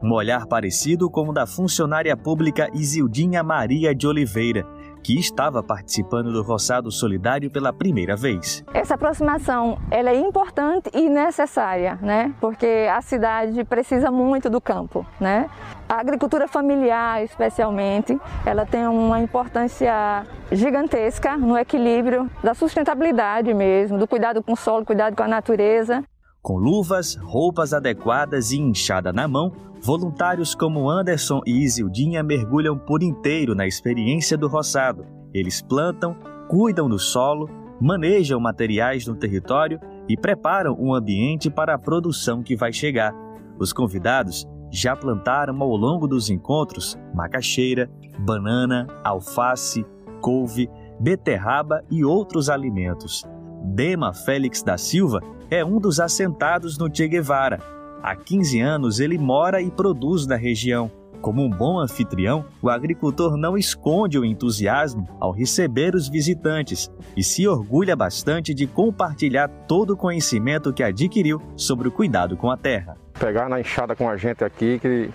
[0.03, 4.65] Um olhar parecido com o da funcionária pública Isildinha Maria de Oliveira,
[5.05, 8.65] que estava participando do Roçado Solidário pela primeira vez.
[8.73, 12.35] Essa aproximação ela é importante e necessária, né?
[12.41, 15.05] porque a cidade precisa muito do campo.
[15.21, 15.51] Né?
[15.87, 24.09] A agricultura familiar, especialmente, ela tem uma importância gigantesca no equilíbrio da sustentabilidade mesmo, do
[24.09, 26.03] cuidado com o solo, cuidado com a natureza.
[26.41, 29.53] Com luvas, roupas adequadas e enxada na mão,
[29.85, 35.05] voluntários como Anderson e Isildinha mergulham por inteiro na experiência do roçado.
[35.35, 36.17] Eles plantam,
[36.49, 39.79] cuidam do solo, manejam materiais no território
[40.09, 43.13] e preparam um ambiente para a produção que vai chegar.
[43.59, 49.85] Os convidados já plantaram ao longo dos encontros macaxeira, banana, alface,
[50.23, 53.23] couve, beterraba e outros alimentos.
[53.63, 55.21] Dema Félix da Silva,
[55.51, 57.74] é um dos assentados no Che Guevara.
[58.05, 60.91] Há 15 anos ele mora e produz na região.
[61.23, 67.25] Como um bom anfitrião, o agricultor não esconde o entusiasmo ao receber os visitantes e
[67.25, 72.59] se orgulha bastante de compartilhar todo o conhecimento que adquiriu sobre o cuidado com a
[72.59, 72.99] terra.
[73.19, 75.09] Pegar na enxada com a gente aqui, que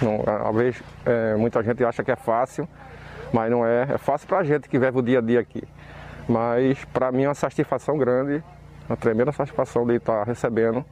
[0.00, 2.66] não, às vezes é, muita gente acha que é fácil,
[3.34, 3.82] mas não é.
[3.82, 5.62] É fácil para a gente que vive o dia a dia aqui.
[6.26, 8.42] Mas para mim é uma satisfação grande,
[8.88, 10.82] uma tremenda satisfação de estar recebendo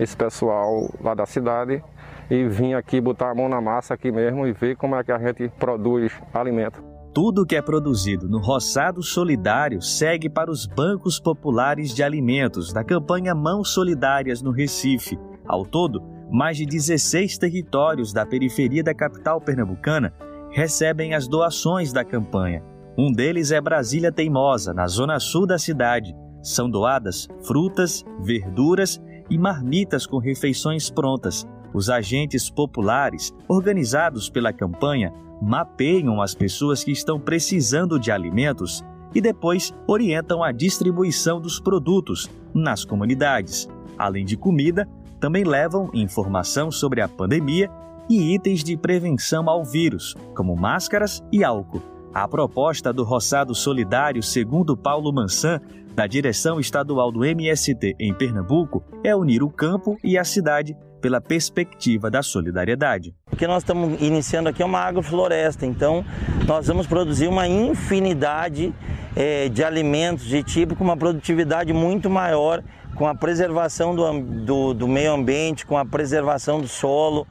[0.00, 1.82] esse pessoal lá da cidade
[2.30, 5.12] e vim aqui botar a mão na massa aqui mesmo e ver como é que
[5.12, 6.82] a gente produz alimento.
[7.12, 12.82] Tudo que é produzido no Roçado Solidário segue para os bancos populares de alimentos da
[12.82, 15.18] campanha Mãos Solidárias no Recife.
[15.46, 20.14] Ao todo, mais de 16 territórios da periferia da capital pernambucana
[20.50, 22.62] recebem as doações da campanha.
[22.96, 26.14] Um deles é Brasília Teimosa, na zona sul da cidade.
[26.42, 31.46] São doadas frutas, verduras e marmitas com refeições prontas.
[31.72, 39.20] Os agentes populares, organizados pela campanha, mapeiam as pessoas que estão precisando de alimentos e
[39.20, 43.68] depois orientam a distribuição dos produtos nas comunidades.
[43.96, 47.70] Além de comida, também levam informação sobre a pandemia
[48.08, 51.82] e itens de prevenção ao vírus, como máscaras e álcool.
[52.12, 55.60] A proposta do Roçado Solidário, segundo Paulo Mansan,
[56.00, 61.20] da direção estadual do MST em Pernambuco, é unir o campo e a cidade pela
[61.20, 63.14] perspectiva da solidariedade.
[63.30, 66.02] O que nós estamos iniciando aqui é uma agrofloresta, então
[66.46, 68.74] nós vamos produzir uma infinidade
[69.14, 74.72] é, de alimentos de tipo com uma produtividade muito maior, com a preservação do, do,
[74.72, 77.26] do meio ambiente, com a preservação do solo.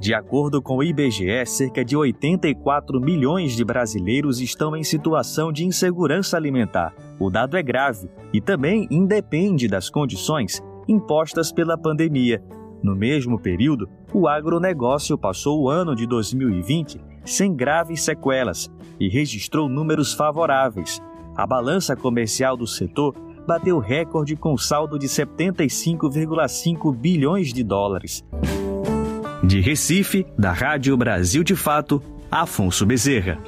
[0.00, 5.64] De acordo com o IBGE, cerca de 84 milhões de brasileiros estão em situação de
[5.66, 6.94] insegurança alimentar.
[7.18, 12.42] O dado é grave e também independe das condições impostas pela pandemia.
[12.80, 18.70] No mesmo período, o agronegócio passou o ano de 2020 sem graves sequelas
[19.00, 21.02] e registrou números favoráveis.
[21.36, 23.14] A balança comercial do setor
[23.46, 28.24] bateu recorde com saldo de 75,5 bilhões de dólares.
[29.48, 33.38] De Recife, da Rádio Brasil de Fato, Afonso Bezerra.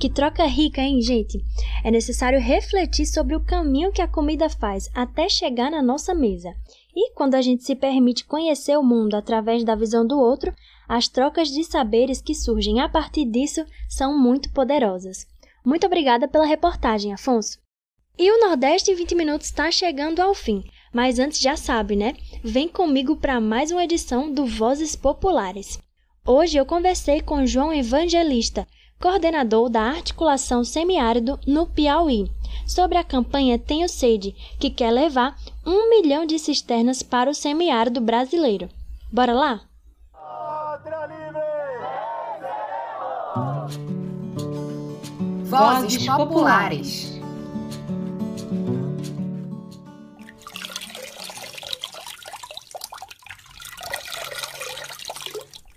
[0.00, 1.38] Que troca rica, hein, gente?
[1.84, 6.52] É necessário refletir sobre o caminho que a comida faz até chegar na nossa mesa.
[6.92, 10.52] E quando a gente se permite conhecer o mundo através da visão do outro,
[10.88, 15.28] as trocas de saberes que surgem a partir disso são muito poderosas.
[15.64, 17.60] Muito obrigada pela reportagem, Afonso.
[18.18, 20.64] E o Nordeste em 20 Minutos está chegando ao fim.
[20.92, 22.14] Mas antes já sabe, né?
[22.44, 25.80] Vem comigo para mais uma edição do Vozes Populares.
[26.24, 28.66] Hoje eu conversei com João Evangelista,
[29.00, 32.30] coordenador da articulação semiárido no Piauí,
[32.66, 35.34] sobre a campanha Tenho Sede, que quer levar
[35.66, 38.68] um milhão de cisternas para o semiárido brasileiro.
[39.10, 39.60] Bora lá?
[45.44, 47.12] Vozes Populares.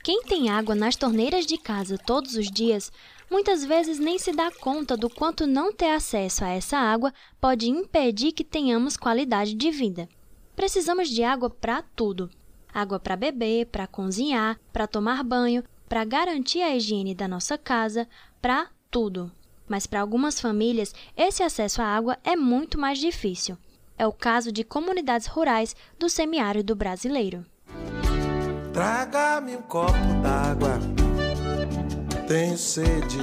[0.06, 2.92] Quem tem água nas torneiras de casa todos os dias,
[3.28, 7.68] muitas vezes nem se dá conta do quanto não ter acesso a essa água pode
[7.68, 10.08] impedir que tenhamos qualidade de vida.
[10.56, 12.30] Precisamos de água para tudo:
[12.72, 18.08] água para beber, para cozinhar, para tomar banho, para garantir a higiene da nossa casa,
[18.40, 19.32] para tudo.
[19.68, 23.58] Mas para algumas famílias, esse acesso à água é muito mais difícil.
[23.98, 27.44] É o caso de comunidades rurais do semiárido brasileiro.
[28.76, 30.78] Traga-me um copo d'água,
[32.28, 33.20] tenho sede.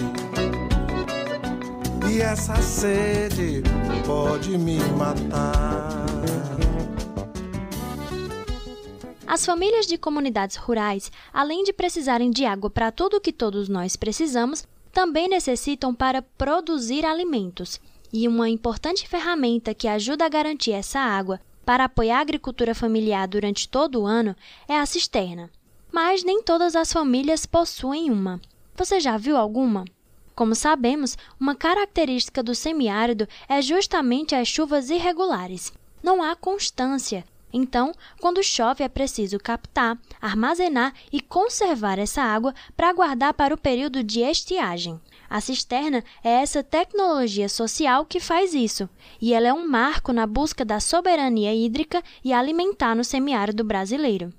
[2.10, 3.62] E essa sede
[4.06, 6.06] pode me matar.
[9.26, 13.68] As famílias de comunidades rurais, além de precisarem de água para tudo o que todos
[13.68, 17.78] nós precisamos, também necessitam para produzir alimentos.
[18.10, 23.26] E uma importante ferramenta que ajuda a garantir essa água para apoiar a agricultura familiar
[23.28, 24.34] durante todo o ano
[24.68, 25.50] é a cisterna.
[25.90, 28.40] Mas nem todas as famílias possuem uma.
[28.74, 29.84] Você já viu alguma?
[30.34, 35.72] Como sabemos, uma característica do semiárido é justamente as chuvas irregulares.
[36.02, 37.24] Não há constância.
[37.52, 43.58] Então, quando chove, é preciso captar, armazenar e conservar essa água para guardar para o
[43.58, 44.98] período de estiagem.
[45.32, 48.86] A cisterna é essa tecnologia social que faz isso,
[49.18, 54.30] e ela é um marco na busca da soberania hídrica e alimentar no semiárido brasileiro.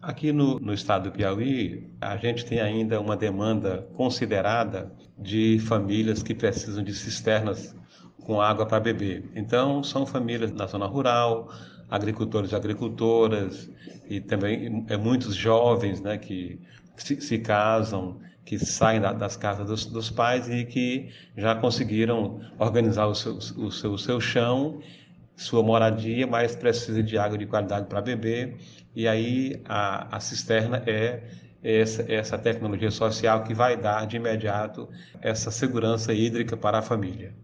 [0.00, 6.22] Aqui no, no estado do Piauí, a gente tem ainda uma demanda considerada de famílias
[6.22, 7.76] que precisam de cisternas
[8.22, 9.30] com água para beber.
[9.36, 11.52] Então, são famílias na zona rural,
[11.90, 13.70] agricultores e agricultoras,
[14.08, 16.58] e também é, muitos jovens né, que
[16.96, 18.18] se, se casam,
[18.48, 23.34] que saem da, das casas dos, dos, pais e que já conseguiram organizar o seu,
[23.34, 24.80] o seu, o seu chão,
[25.36, 28.56] sua moradia, mas precisam de água de qualidade para beber
[28.96, 31.24] e aí a, a cisterna é
[31.62, 34.88] essa, essa tecnologia social que vai dar de imediato
[35.20, 37.34] essa segurança hídrica para a família.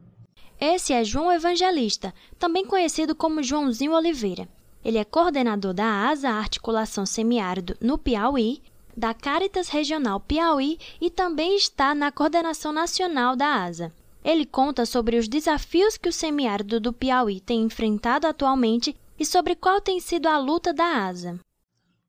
[0.59, 4.49] Esse é João Evangelista, também conhecido como Joãozinho Oliveira.
[4.83, 8.63] Ele é coordenador da ASA Articulação Semiárido no Piauí,
[8.97, 13.93] da Caritas Regional Piauí e também está na coordenação nacional da ASA.
[14.25, 19.55] Ele conta sobre os desafios que o semiárido do Piauí tem enfrentado atualmente e sobre
[19.55, 21.39] qual tem sido a luta da ASA.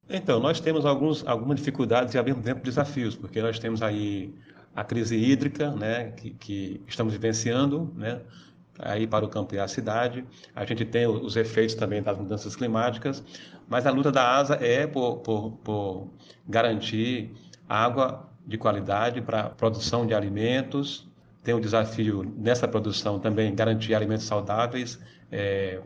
[0.09, 4.33] Então, nós temos alguns, algumas dificuldades e, ao mesmo tempo, desafios, porque nós temos aí
[4.75, 8.21] a crise hídrica, né, que, que estamos vivenciando, né,
[8.77, 10.23] aí para o campo e a cidade.
[10.55, 13.23] A gente tem os efeitos também das mudanças climáticas,
[13.67, 16.07] mas a luta da ASA é por, por, por
[16.47, 17.33] garantir
[17.67, 21.07] água de qualidade para produção de alimentos.
[21.43, 24.99] Tem o desafio nessa produção também garantir alimentos saudáveis,
[25.31, 25.81] é,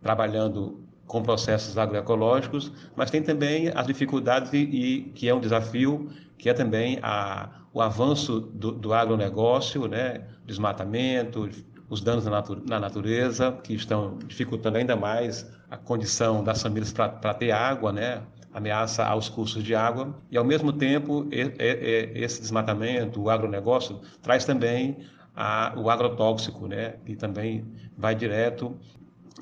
[0.00, 6.10] trabalhando com processos agroecológicos, mas tem também as dificuldades e, e que é um desafio,
[6.38, 11.48] que é também a, o avanço do, do agronegócio, né, desmatamento,
[11.88, 16.92] os danos na, natu na, natureza, que estão dificultando ainda mais a condição das famílias
[16.92, 18.22] para ter água, né,
[18.52, 24.98] ameaça aos custos de água, e ao mesmo tempo esse desmatamento, o agronegócio, traz também
[25.34, 27.64] a, o agrotóxico, né, que também
[27.96, 28.76] vai direto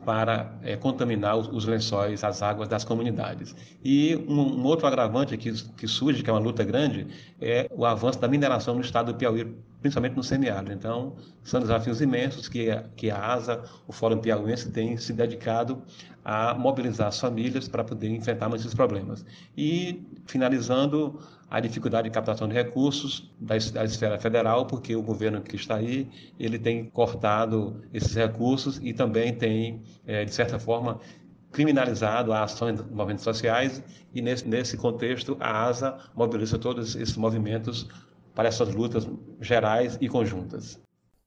[0.04, 3.54] para é, contaminar os, os, lençóis, as águas das comunidades.
[3.84, 7.06] E um, um, outro agravante que, que surge, que é uma luta grande,
[7.40, 10.72] é o avanço da mineração no estado do Piauí, principalmente no semiárido.
[10.72, 15.82] Então, são desafios imensos que, que a ASA, o Fórum Piauiense, tem se dedicado
[16.24, 19.24] a mobilizar as famílias para poder enfrentar esses problemas.
[19.56, 21.18] E, finalizando,
[21.50, 25.76] a dificuldade de captação de recursos da, da esfera federal, porque o governo que está
[25.76, 31.00] aí, ele tem cortado esses recursos e também tem, é, de certa forma,
[31.50, 33.82] criminalizado a ação de movimentos sociais
[34.14, 37.88] e nesse, nesse contexto a ASA mobiliza todos esses movimentos
[38.34, 39.08] para essas lutas
[39.40, 40.80] gerais e conjuntas.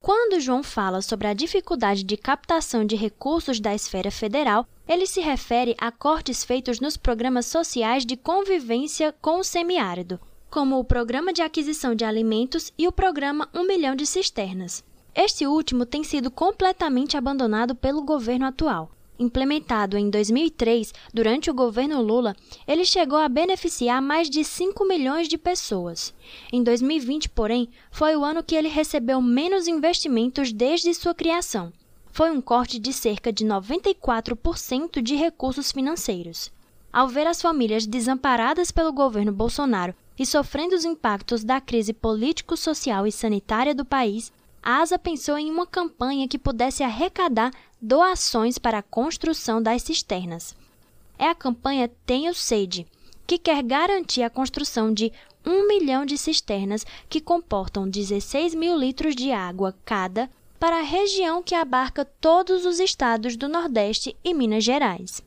[0.04, 5.22] Quando João fala sobre a dificuldade de captação de recursos da esfera federal, ele se
[5.22, 10.20] refere a cortes feitos nos programas sociais de convivência com o semiárido,
[10.52, 14.84] como o Programa de Aquisição de Alimentos e o Programa 1 Milhão de Cisternas.
[15.16, 18.92] Este último tem sido completamente abandonado pelo governo atual.
[19.20, 22.36] Implementado em 2003, durante o governo Lula,
[22.68, 26.14] ele chegou a beneficiar mais de 5 milhões de pessoas.
[26.52, 31.72] Em 2020, porém, foi o ano que ele recebeu menos investimentos desde sua criação.
[32.12, 36.52] Foi um corte de cerca de 94% de recursos financeiros.
[36.92, 42.56] Ao ver as famílias desamparadas pelo governo Bolsonaro e sofrendo os impactos da crise político,
[42.56, 47.52] social e sanitária do país, a ASA pensou em uma campanha que pudesse arrecadar
[47.84, 50.56] doações para a construção das cisternas.
[51.20, 52.88] É a campanha Tenho Sede,
[53.28, 55.12] que quer garantir a construção de
[55.46, 61.44] um milhão de cisternas que comportam 16 mil litros de água cada para a região
[61.44, 65.22] que abarca todos os estados do Nordeste e Minas Gerais.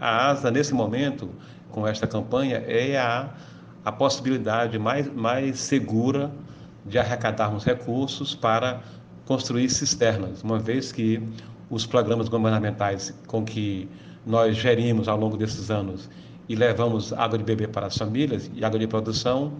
[0.00, 1.28] A ASA, nesse momento,
[1.70, 3.34] com esta campanha, é a,
[3.84, 6.32] a possibilidade mais, mais segura
[6.86, 8.82] de arrecadarmos recursos para
[9.26, 11.22] construir cisternas, uma vez que
[11.72, 13.88] os programas governamentais com que
[14.26, 16.08] nós gerimos ao longo desses anos
[16.46, 19.54] e levamos água de beber para as famílias e água de produção,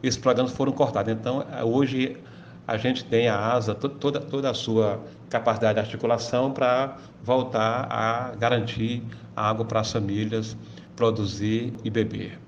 [0.00, 1.12] esses programas foram cortados.
[1.12, 2.16] Então, hoje
[2.68, 8.36] a gente tem a asa, toda, toda a sua capacidade de articulação para voltar a
[8.36, 9.02] garantir
[9.34, 10.56] a água para as famílias
[10.94, 12.38] produzir e beber.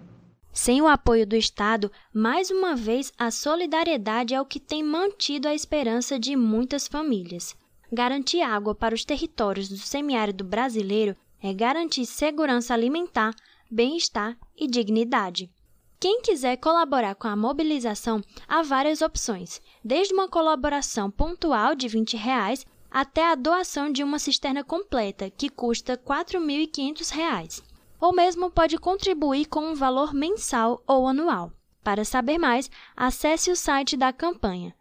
[0.52, 5.48] Sem o apoio do Estado, mais uma vez a solidariedade é o que tem mantido
[5.48, 7.56] a esperança de muitas famílias.
[7.90, 13.34] Garantir água para os territórios do semiárido brasileiro é garantir segurança alimentar,
[13.70, 15.50] bem-estar e dignidade.
[15.98, 22.16] Quem quiser colaborar com a mobilização, há várias opções, desde uma colaboração pontual de 20
[22.16, 27.62] reais até a doação de uma cisterna completa, que custa R$ 4.500,
[27.98, 31.52] ou mesmo pode contribuir com um valor mensal ou anual.
[31.82, 34.74] Para saber mais, acesse o site da campanha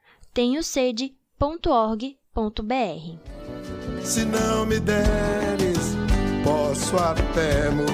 [2.38, 3.18] www.ecosistema.org.br.
[4.04, 5.96] Se não me deres,
[6.44, 7.88] posso até morrer.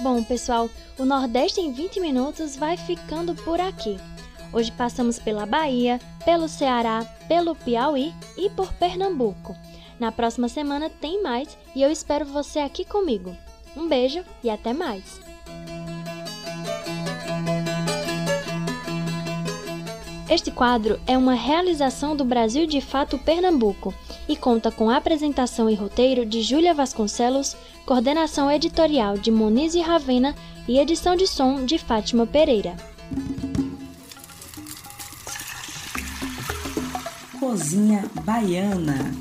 [0.00, 3.98] Bom, pessoal, o Nordeste em 20 minutos vai ficando por aqui.
[4.52, 9.54] Hoje passamos pela Bahia, pelo Ceará, pelo Piauí e por Pernambuco.
[10.00, 13.36] Na próxima semana tem mais e eu espero você aqui comigo.
[13.76, 15.29] Um beijo e até mais!
[20.30, 23.92] Este quadro é uma realização do Brasil de Fato Pernambuco
[24.28, 30.36] e conta com apresentação e roteiro de Júlia Vasconcelos, coordenação editorial de Moniz e Ravena
[30.68, 32.76] e edição de som de Fátima Pereira.
[37.40, 39.12] Cozinha Baiana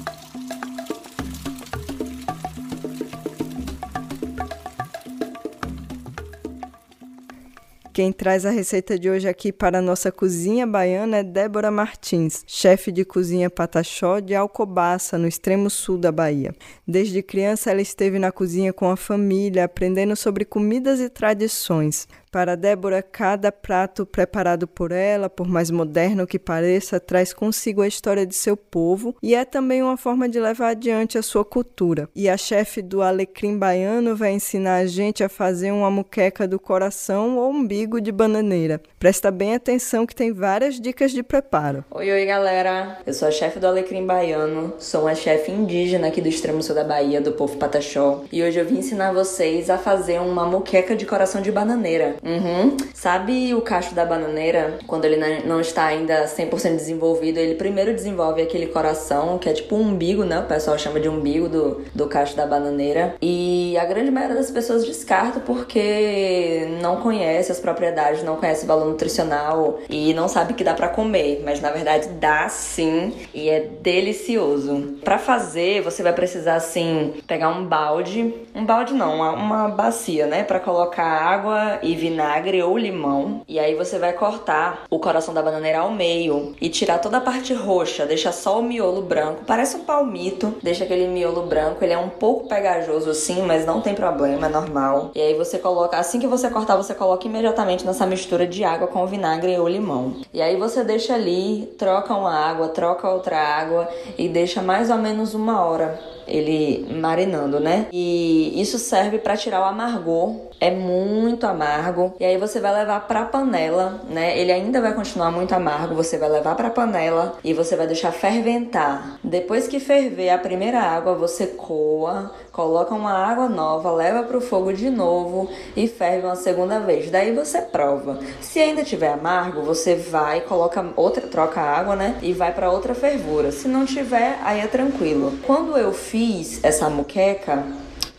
[8.00, 12.46] Quem traz a receita de hoje aqui para a nossa cozinha baiana é Débora Martins,
[12.48, 16.56] chefe de cozinha Pataxó de Alcobaça, no extremo sul da Bahia.
[16.88, 22.08] Desde criança, ela esteve na cozinha com a família, aprendendo sobre comidas e tradições.
[22.32, 27.88] Para Débora, cada prato preparado por ela, por mais moderno que pareça, traz consigo a
[27.88, 32.08] história de seu povo e é também uma forma de levar adiante a sua cultura.
[32.16, 36.60] E a chefe do Alecrim Baiano vai ensinar a gente a fazer uma muqueca do
[36.60, 38.80] coração ou umbigo de bananeira.
[39.00, 41.84] Presta bem atenção que tem várias dicas de preparo.
[41.90, 43.00] Oi, oi, galera!
[43.08, 46.76] Eu sou a chefe do Alecrim Baiano, sou uma chefe indígena aqui do extremo sul
[46.76, 50.96] da Bahia, do povo Pataxó, e hoje eu vim ensinar vocês a fazer uma muqueca
[50.96, 52.19] de coração de bananeira.
[52.24, 52.78] Uhum.
[52.94, 54.80] Sabe o cacho da bananeira?
[54.86, 59.76] Quando ele não está ainda 100% desenvolvido, ele primeiro desenvolve aquele coração, que é tipo
[59.76, 60.40] um umbigo, né?
[60.40, 63.16] O pessoal chama de umbigo do, do cacho da bananeira.
[63.22, 68.68] E a grande maioria das pessoas descarta porque não conhece as propriedades, não conhece o
[68.68, 71.42] valor nutricional e não sabe que dá para comer.
[71.44, 74.98] Mas na verdade dá sim e é delicioso.
[75.04, 80.44] Para fazer, você vai precisar assim pegar um balde, um balde não, uma, bacia, né?
[80.44, 83.42] Para colocar água e vinagre vinagre ou limão.
[83.48, 87.22] E aí você vai cortar o coração da bananeira ao meio e tirar toda a
[87.22, 89.44] parte roxa, deixa só o miolo branco.
[89.46, 91.84] Parece um palmito, deixa aquele miolo branco.
[91.84, 95.12] Ele é um pouco pegajoso assim, mas não tem problema, é normal.
[95.14, 98.88] E aí você coloca, assim que você cortar, você coloca imediatamente nessa mistura de água
[98.88, 100.16] com vinagre ou limão.
[100.34, 103.88] E aí você deixa ali, troca uma água, troca outra água
[104.18, 106.00] e deixa mais ou menos uma hora
[106.30, 107.88] ele marinando, né?
[107.92, 110.36] E isso serve para tirar o amargor.
[110.60, 112.14] É muito amargo.
[112.20, 114.38] E aí você vai levar para panela, né?
[114.38, 115.96] Ele ainda vai continuar muito amargo.
[115.96, 119.20] Você vai levar para panela e você vai deixar ferventar.
[119.24, 124.42] Depois que ferver a primeira água, você coa, coloca uma água nova, leva para o
[124.42, 127.10] fogo de novo e ferve uma segunda vez.
[127.10, 128.20] Daí você prova.
[128.42, 132.18] Se ainda tiver amargo, você vai, coloca outra, troca a água, né?
[132.22, 133.52] E vai para outra fervura.
[133.52, 135.40] Se não tiver, aí é tranquilo.
[135.46, 136.19] Quando eu fiz
[136.64, 137.64] essa muqueca,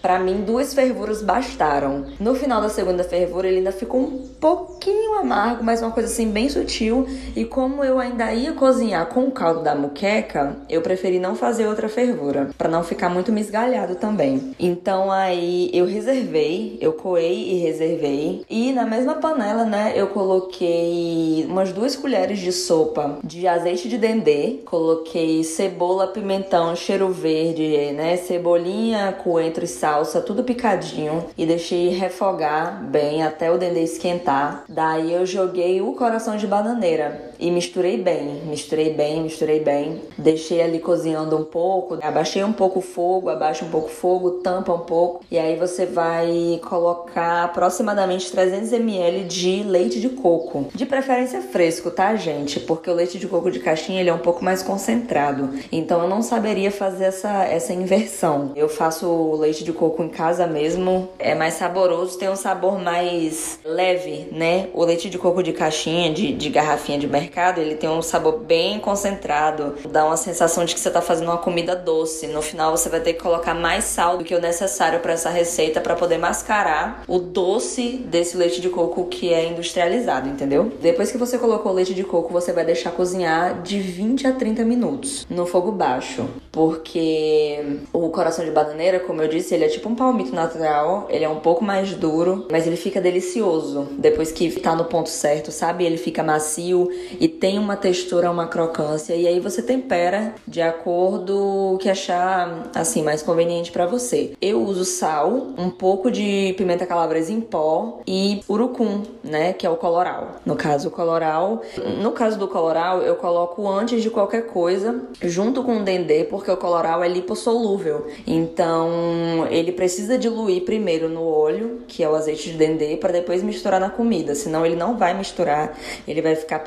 [0.03, 2.07] para mim, duas fervuras bastaram.
[2.19, 6.31] No final da segunda fervura, ele ainda ficou um pouquinho amargo, mas uma coisa assim
[6.31, 7.07] bem sutil.
[7.37, 11.67] E como eu ainda ia cozinhar com o caldo da muqueca, eu preferi não fazer
[11.67, 14.55] outra fervura, para não ficar muito misgalhado também.
[14.59, 18.45] Então aí eu reservei, eu coei e reservei.
[18.49, 23.99] E na mesma panela, né, eu coloquei umas duas colheres de sopa de azeite de
[23.99, 31.45] dendê, coloquei cebola, pimentão, cheiro verde, né, cebolinha, coentro e sal salsa, tudo picadinho e
[31.45, 34.63] deixei refogar bem até o dendê esquentar.
[34.69, 40.03] Daí eu joguei o coração de bananeira e misturei bem, misturei bem, misturei bem.
[40.19, 44.31] Deixei ali cozinhando um pouco, abaixei um pouco o fogo, abaixa um pouco o fogo,
[44.43, 50.67] tampa um pouco e aí você vai colocar aproximadamente 300 ml de leite de coco.
[50.75, 52.61] De preferência fresco, tá, gente?
[52.61, 55.51] Porque o leite de coco de caixinha ele é um pouco mais concentrado.
[55.73, 58.53] Então eu não saberia fazer essa, essa inversão.
[58.55, 62.79] Eu faço o leite de coco em casa mesmo, é mais saboroso, tem um sabor
[62.79, 64.69] mais leve, né?
[64.75, 67.30] O leite de coco de caixinha, de, de garrafinha de mercado,
[67.61, 71.39] ele tem um sabor bem concentrado, dá uma sensação de que você tá fazendo uma
[71.39, 72.27] comida doce.
[72.27, 75.31] No final você vai ter que colocar mais sal do que o necessário para essa
[75.31, 80.73] receita para poder mascarar o doce desse leite de coco que é industrializado, entendeu?
[80.81, 84.33] Depois que você colocou o leite de coco, você vai deixar cozinhar de 20 a
[84.33, 89.69] 30 minutos no fogo baixo, porque o coração de bananeira, como eu disse, ele é
[89.69, 94.33] tipo um palmito natural, ele é um pouco mais duro, mas ele fica delicioso depois
[94.33, 95.85] que tá no ponto certo, sabe?
[95.85, 96.89] Ele fica macio
[97.21, 103.03] e tem uma textura, uma crocância e aí você tempera de acordo que achar assim
[103.03, 104.33] mais conveniente para você.
[104.41, 109.71] Eu uso sal, um pouco de pimenta calabresa em pó e urucum, né, que é
[109.71, 110.37] o coloral.
[110.47, 111.61] No caso o coloral,
[112.01, 116.51] no caso do coloral eu coloco antes de qualquer coisa junto com o dendê, porque
[116.51, 118.07] o coloral é lipossolúvel.
[118.27, 123.43] Então, ele precisa diluir primeiro no óleo, que é o azeite de dendê, para depois
[123.43, 124.35] misturar na comida.
[124.35, 126.61] Senão ele não vai misturar, ele vai ficar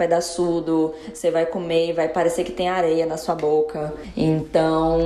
[1.14, 3.94] você vai comer e vai parecer que tem areia na sua boca.
[4.16, 5.00] Então,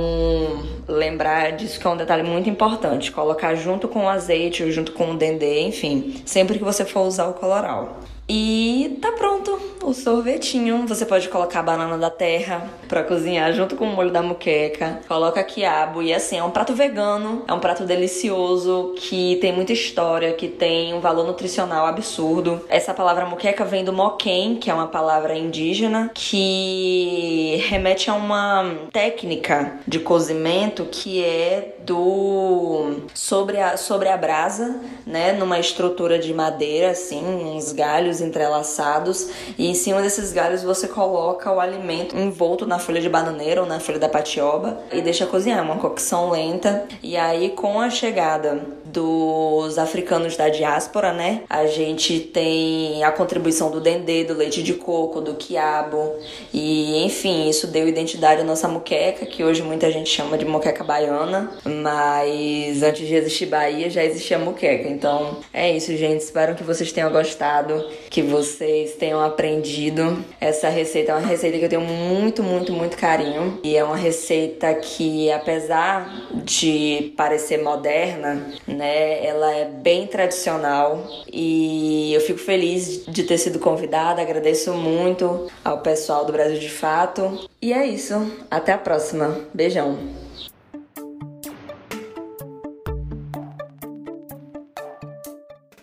[0.86, 3.12] lembrar disso que é um detalhe muito importante.
[3.12, 7.28] Colocar junto com o azeite junto com o dendê, enfim, sempre que você for usar
[7.28, 8.00] o coloral.
[8.28, 10.86] E tá pronto o sorvetinho.
[10.86, 15.00] Você pode colocar a banana da terra para cozinhar junto com o molho da muqueca.
[15.08, 19.72] Coloca quiabo e assim, é um prato vegano, é um prato delicioso que tem muita
[19.72, 22.60] história, que tem um valor nutricional absurdo.
[22.68, 28.74] Essa palavra muqueca vem do moquém, que é uma palavra indígena que remete a uma
[28.92, 36.34] técnica de cozimento que é do sobre a sobre a brasa, né, numa estrutura de
[36.34, 42.66] madeira assim, uns galhos entrelaçados e em cima desses galhos você coloca o alimento envolto
[42.66, 46.86] na folha de bananeira ou na folha da patioba e deixa cozinhar, uma cocção lenta.
[47.02, 48.60] E aí com a chegada
[48.92, 51.42] dos africanos da diáspora, né?
[51.48, 56.14] A gente tem a contribuição do dendê, do leite de coco, do quiabo
[56.52, 60.84] e enfim, isso deu identidade à nossa muqueca, que hoje muita gente chama de muqueca
[60.84, 64.88] baiana, mas antes de existir Bahia já existia muqueca.
[64.88, 66.22] Então é isso, gente.
[66.22, 70.24] Espero que vocês tenham gostado, que vocês tenham aprendido.
[70.40, 73.96] Essa receita é uma receita que eu tenho muito, muito, muito carinho e é uma
[73.96, 78.46] receita que apesar de parecer moderna,
[78.78, 79.26] né?
[79.26, 84.22] Ela é bem tradicional e eu fico feliz de ter sido convidada.
[84.22, 87.48] Agradeço muito ao pessoal do Brasil de Fato.
[87.60, 88.14] E é isso.
[88.50, 89.36] Até a próxima.
[89.52, 89.98] Beijão.